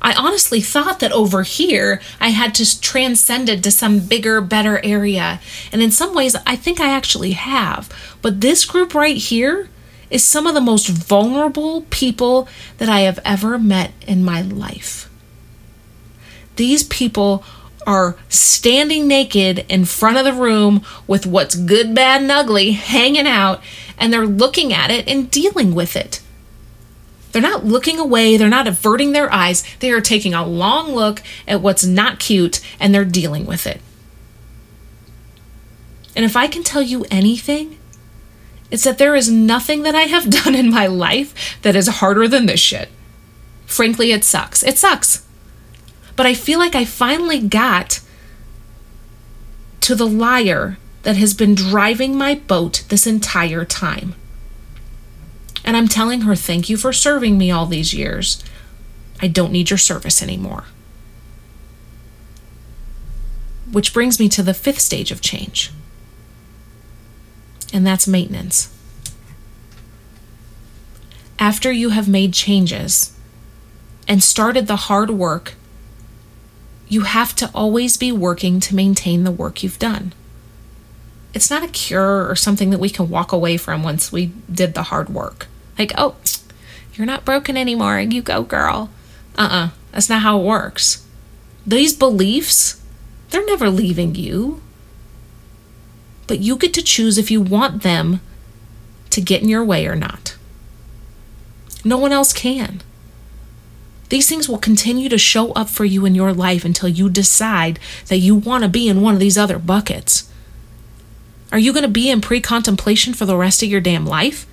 I 0.00 0.12
honestly 0.14 0.60
thought 0.60 1.00
that 1.00 1.12
over 1.12 1.42
here 1.42 2.00
I 2.20 2.28
had 2.28 2.54
to 2.56 2.80
transcend 2.80 3.48
it 3.48 3.62
to 3.64 3.70
some 3.70 3.98
bigger, 4.00 4.40
better 4.40 4.84
area. 4.84 5.40
And 5.72 5.82
in 5.82 5.90
some 5.90 6.14
ways, 6.14 6.36
I 6.46 6.56
think 6.56 6.80
I 6.80 6.88
actually 6.88 7.32
have. 7.32 7.90
But 8.22 8.40
this 8.40 8.64
group 8.64 8.94
right 8.94 9.16
here 9.16 9.68
is 10.10 10.24
some 10.24 10.46
of 10.46 10.54
the 10.54 10.60
most 10.60 10.88
vulnerable 10.88 11.82
people 11.90 12.48
that 12.78 12.88
I 12.88 13.00
have 13.00 13.18
ever 13.24 13.58
met 13.58 13.92
in 14.06 14.24
my 14.24 14.40
life. 14.40 15.10
These 16.56 16.84
people 16.84 17.44
are 17.86 18.16
standing 18.28 19.06
naked 19.06 19.64
in 19.68 19.84
front 19.84 20.18
of 20.18 20.24
the 20.24 20.32
room 20.32 20.84
with 21.06 21.26
what's 21.26 21.54
good, 21.54 21.94
bad, 21.94 22.22
and 22.22 22.30
ugly 22.30 22.72
hanging 22.72 23.26
out, 23.26 23.62
and 23.96 24.12
they're 24.12 24.26
looking 24.26 24.72
at 24.72 24.90
it 24.90 25.08
and 25.08 25.30
dealing 25.30 25.74
with 25.74 25.96
it. 25.96 26.20
They're 27.32 27.42
not 27.42 27.64
looking 27.64 27.98
away, 27.98 28.36
they're 28.36 28.48
not 28.48 28.66
averting 28.66 29.12
their 29.12 29.32
eyes. 29.32 29.64
They 29.80 29.90
are 29.90 30.00
taking 30.00 30.34
a 30.34 30.46
long 30.46 30.94
look 30.94 31.22
at 31.46 31.60
what's 31.60 31.84
not 31.84 32.18
cute 32.18 32.60
and 32.80 32.94
they're 32.94 33.04
dealing 33.04 33.46
with 33.46 33.66
it. 33.66 33.80
And 36.16 36.24
if 36.24 36.36
I 36.36 36.48
can 36.48 36.64
tell 36.64 36.82
you 36.82 37.04
anything, 37.10 37.78
it's 38.70 38.84
that 38.84 38.98
there 38.98 39.14
is 39.14 39.30
nothing 39.30 39.82
that 39.82 39.94
I 39.94 40.02
have 40.02 40.30
done 40.44 40.54
in 40.54 40.70
my 40.70 40.86
life 40.86 41.58
that 41.62 41.76
is 41.76 41.88
harder 41.88 42.26
than 42.26 42.46
this 42.46 42.60
shit. 42.60 42.88
Frankly, 43.66 44.12
it 44.12 44.24
sucks. 44.24 44.62
It 44.62 44.78
sucks. 44.78 45.24
But 46.16 46.26
I 46.26 46.34
feel 46.34 46.58
like 46.58 46.74
I 46.74 46.84
finally 46.84 47.40
got 47.40 48.00
to 49.82 49.94
the 49.94 50.06
liar 50.06 50.78
that 51.02 51.16
has 51.16 51.34
been 51.34 51.54
driving 51.54 52.16
my 52.16 52.34
boat 52.34 52.84
this 52.88 53.06
entire 53.06 53.64
time. 53.64 54.14
And 55.68 55.76
I'm 55.76 55.86
telling 55.86 56.22
her, 56.22 56.34
thank 56.34 56.70
you 56.70 56.78
for 56.78 56.94
serving 56.94 57.36
me 57.36 57.50
all 57.50 57.66
these 57.66 57.92
years. 57.92 58.42
I 59.20 59.28
don't 59.28 59.52
need 59.52 59.68
your 59.68 59.76
service 59.76 60.22
anymore. 60.22 60.64
Which 63.70 63.92
brings 63.92 64.18
me 64.18 64.30
to 64.30 64.42
the 64.42 64.54
fifth 64.54 64.80
stage 64.80 65.10
of 65.10 65.20
change, 65.20 65.70
and 67.70 67.86
that's 67.86 68.08
maintenance. 68.08 68.74
After 71.38 71.70
you 71.70 71.90
have 71.90 72.08
made 72.08 72.32
changes 72.32 73.14
and 74.08 74.22
started 74.22 74.68
the 74.68 74.76
hard 74.88 75.10
work, 75.10 75.52
you 76.88 77.02
have 77.02 77.36
to 77.36 77.50
always 77.54 77.98
be 77.98 78.10
working 78.10 78.58
to 78.60 78.74
maintain 78.74 79.24
the 79.24 79.30
work 79.30 79.62
you've 79.62 79.78
done. 79.78 80.14
it's 81.34 81.50
not 81.50 81.62
a 81.62 81.68
cure 81.68 82.26
or 82.28 82.34
something 82.34 82.70
that 82.70 82.80
we 82.80 82.88
can 82.90 83.10
walk 83.10 83.32
away 83.32 83.56
from 83.58 83.82
once 83.82 84.10
we 84.10 84.32
did 84.50 84.72
the 84.74 84.84
hard 84.84 85.10
work. 85.10 85.46
Like, 85.78 85.92
oh, 85.96 86.16
you're 86.94 87.06
not 87.06 87.24
broken 87.24 87.56
anymore. 87.56 88.00
You 88.00 88.22
go, 88.22 88.42
girl. 88.42 88.90
Uh 89.36 89.42
uh-uh, 89.42 89.64
uh. 89.66 89.68
That's 89.92 90.08
not 90.08 90.22
how 90.22 90.40
it 90.40 90.44
works. 90.44 91.06
These 91.66 91.94
beliefs, 91.94 92.82
they're 93.30 93.46
never 93.46 93.70
leaving 93.70 94.14
you. 94.14 94.60
But 96.26 96.40
you 96.40 96.56
get 96.56 96.74
to 96.74 96.82
choose 96.82 97.16
if 97.16 97.30
you 97.30 97.40
want 97.40 97.82
them 97.82 98.20
to 99.10 99.20
get 99.20 99.42
in 99.42 99.48
your 99.48 99.64
way 99.64 99.86
or 99.86 99.96
not. 99.96 100.36
No 101.84 101.96
one 101.96 102.12
else 102.12 102.32
can. 102.32 102.82
These 104.08 104.28
things 104.28 104.48
will 104.48 104.58
continue 104.58 105.08
to 105.08 105.18
show 105.18 105.52
up 105.52 105.68
for 105.68 105.84
you 105.84 106.04
in 106.04 106.14
your 106.14 106.32
life 106.32 106.64
until 106.64 106.88
you 106.88 107.08
decide 107.08 107.78
that 108.06 108.18
you 108.18 108.34
want 108.34 108.64
to 108.64 108.68
be 108.68 108.88
in 108.88 109.00
one 109.00 109.14
of 109.14 109.20
these 109.20 109.38
other 109.38 109.58
buckets. 109.58 110.30
Are 111.52 111.58
you 111.58 111.72
going 111.72 111.82
to 111.82 111.88
be 111.88 112.10
in 112.10 112.20
pre 112.20 112.40
contemplation 112.40 113.14
for 113.14 113.26
the 113.26 113.36
rest 113.36 113.62
of 113.62 113.68
your 113.68 113.80
damn 113.80 114.06
life? 114.06 114.46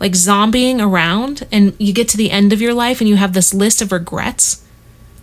Like 0.00 0.12
zombieing 0.12 0.80
around, 0.80 1.46
and 1.50 1.74
you 1.78 1.92
get 1.92 2.08
to 2.10 2.16
the 2.16 2.30
end 2.30 2.52
of 2.52 2.60
your 2.60 2.74
life 2.74 3.00
and 3.00 3.08
you 3.08 3.16
have 3.16 3.32
this 3.32 3.52
list 3.52 3.82
of 3.82 3.90
regrets 3.90 4.64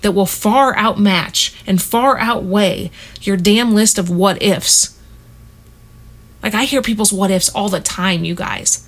that 0.02 0.12
will 0.12 0.26
far 0.26 0.76
outmatch 0.76 1.56
and 1.66 1.82
far 1.82 2.20
outweigh 2.20 2.92
your 3.22 3.38
damn 3.38 3.74
list 3.74 3.98
of 3.98 4.10
what 4.10 4.42
ifs. 4.42 5.00
Like, 6.44 6.54
I 6.54 6.66
hear 6.66 6.84
people's 6.84 7.12
what 7.12 7.32
ifs 7.32 7.50
all 7.50 7.70
the 7.70 7.80
time, 7.80 8.24
you 8.24 8.36
guys. 8.36 8.88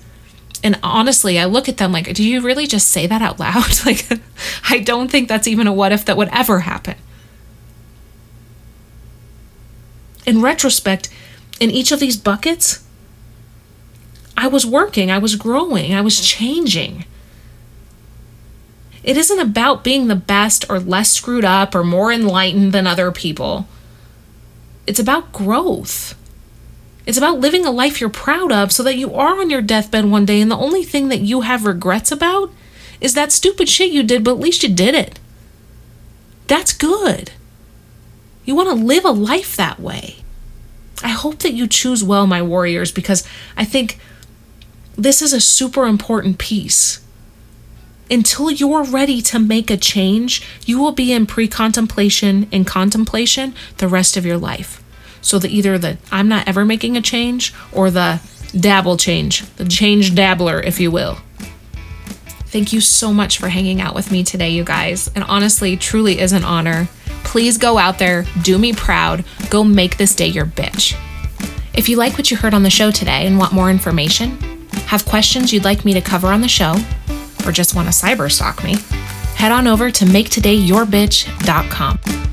And 0.62 0.78
honestly, 0.82 1.38
I 1.38 1.44
look 1.44 1.68
at 1.68 1.76
them 1.76 1.90
like, 1.92 2.12
do 2.14 2.22
you 2.22 2.40
really 2.40 2.66
just 2.66 2.88
say 2.88 3.06
that 3.06 3.22
out 3.22 3.40
loud? 3.40 3.64
like, 3.86 4.06
I 4.68 4.78
don't 4.78 5.10
think 5.10 5.28
that's 5.28 5.48
even 5.48 5.66
a 5.66 5.72
what 5.72 5.92
if 5.92 6.04
that 6.04 6.16
would 6.16 6.28
ever 6.28 6.60
happen. 6.60 6.96
In 10.26 10.42
retrospect, 10.42 11.08
in 11.58 11.70
each 11.70 11.90
of 11.90 12.00
these 12.00 12.16
buckets, 12.16 12.84
I 14.38 14.46
was 14.46 14.64
working, 14.64 15.10
I 15.10 15.18
was 15.18 15.34
growing, 15.34 15.92
I 15.92 16.00
was 16.00 16.14
mm-hmm. 16.14 16.38
changing. 16.38 17.04
It 19.02 19.16
isn't 19.16 19.40
about 19.40 19.82
being 19.82 20.06
the 20.06 20.14
best 20.14 20.64
or 20.70 20.78
less 20.78 21.10
screwed 21.10 21.44
up 21.44 21.74
or 21.74 21.82
more 21.82 22.12
enlightened 22.12 22.72
than 22.72 22.86
other 22.86 23.10
people. 23.10 23.66
It's 24.86 25.00
about 25.00 25.32
growth. 25.32 26.14
It's 27.04 27.18
about 27.18 27.40
living 27.40 27.66
a 27.66 27.72
life 27.72 28.00
you're 28.00 28.10
proud 28.10 28.52
of 28.52 28.70
so 28.70 28.84
that 28.84 28.96
you 28.96 29.12
are 29.12 29.40
on 29.40 29.50
your 29.50 29.60
deathbed 29.60 30.04
one 30.04 30.24
day 30.24 30.40
and 30.40 30.52
the 30.52 30.56
only 30.56 30.84
thing 30.84 31.08
that 31.08 31.20
you 31.20 31.40
have 31.40 31.64
regrets 31.64 32.12
about 32.12 32.52
is 33.00 33.14
that 33.14 33.32
stupid 33.32 33.68
shit 33.68 33.90
you 33.90 34.04
did, 34.04 34.22
but 34.22 34.32
at 34.32 34.38
least 34.38 34.62
you 34.62 34.72
did 34.72 34.94
it. 34.94 35.18
That's 36.46 36.72
good. 36.72 37.32
You 38.44 38.54
want 38.54 38.68
to 38.68 38.84
live 38.84 39.04
a 39.04 39.10
life 39.10 39.56
that 39.56 39.80
way. 39.80 40.18
I 41.02 41.08
hope 41.08 41.40
that 41.40 41.54
you 41.54 41.66
choose 41.66 42.04
well, 42.04 42.28
my 42.28 42.40
warriors, 42.40 42.92
because 42.92 43.26
I 43.56 43.64
think 43.64 43.98
this 44.98 45.22
is 45.22 45.32
a 45.32 45.40
super 45.40 45.86
important 45.86 46.38
piece. 46.38 47.00
Until 48.10 48.50
you're 48.50 48.82
ready 48.82 49.22
to 49.22 49.38
make 49.38 49.70
a 49.70 49.76
change, 49.76 50.42
you 50.66 50.80
will 50.80 50.92
be 50.92 51.12
in 51.12 51.26
pre 51.26 51.46
contemplation 51.46 52.48
and 52.50 52.66
contemplation 52.66 53.54
the 53.76 53.86
rest 53.86 54.16
of 54.16 54.26
your 54.26 54.38
life. 54.38 54.82
So 55.20 55.38
the 55.38 55.48
either 55.48 55.78
the 55.78 55.98
I'm 56.10 56.28
not 56.28 56.48
ever 56.48 56.64
making 56.64 56.96
a 56.96 57.02
change 57.02 57.54
or 57.72 57.90
the 57.90 58.20
dabble 58.58 58.96
change, 58.96 59.42
the 59.56 59.66
change 59.66 60.14
dabbler, 60.14 60.60
if 60.60 60.80
you 60.80 60.90
will. 60.90 61.18
Thank 62.46 62.72
you 62.72 62.80
so 62.80 63.12
much 63.12 63.38
for 63.38 63.50
hanging 63.50 63.80
out 63.80 63.94
with 63.94 64.10
me 64.10 64.24
today, 64.24 64.50
you 64.50 64.64
guys. 64.64 65.10
And 65.14 65.22
honestly, 65.24 65.76
truly 65.76 66.18
is 66.18 66.32
an 66.32 66.44
honor. 66.44 66.88
Please 67.24 67.58
go 67.58 67.76
out 67.76 67.98
there, 67.98 68.24
do 68.42 68.56
me 68.58 68.72
proud, 68.72 69.22
go 69.50 69.62
make 69.62 69.98
this 69.98 70.14
day 70.14 70.28
your 70.28 70.46
bitch. 70.46 70.98
If 71.74 71.90
you 71.90 71.96
like 71.96 72.14
what 72.14 72.30
you 72.30 72.38
heard 72.38 72.54
on 72.54 72.62
the 72.62 72.70
show 72.70 72.90
today 72.90 73.26
and 73.26 73.38
want 73.38 73.52
more 73.52 73.70
information, 73.70 74.57
have 74.88 75.04
questions 75.04 75.52
you'd 75.52 75.64
like 75.64 75.84
me 75.84 75.92
to 75.92 76.00
cover 76.00 76.28
on 76.28 76.40
the 76.40 76.48
show, 76.48 76.74
or 77.46 77.52
just 77.52 77.74
want 77.74 77.86
to 77.86 77.92
cyber 77.92 78.32
stalk 78.32 78.64
me, 78.64 78.76
head 79.34 79.52
on 79.52 79.66
over 79.66 79.90
to 79.90 80.06
maketodayyourbitch.com. 80.06 82.27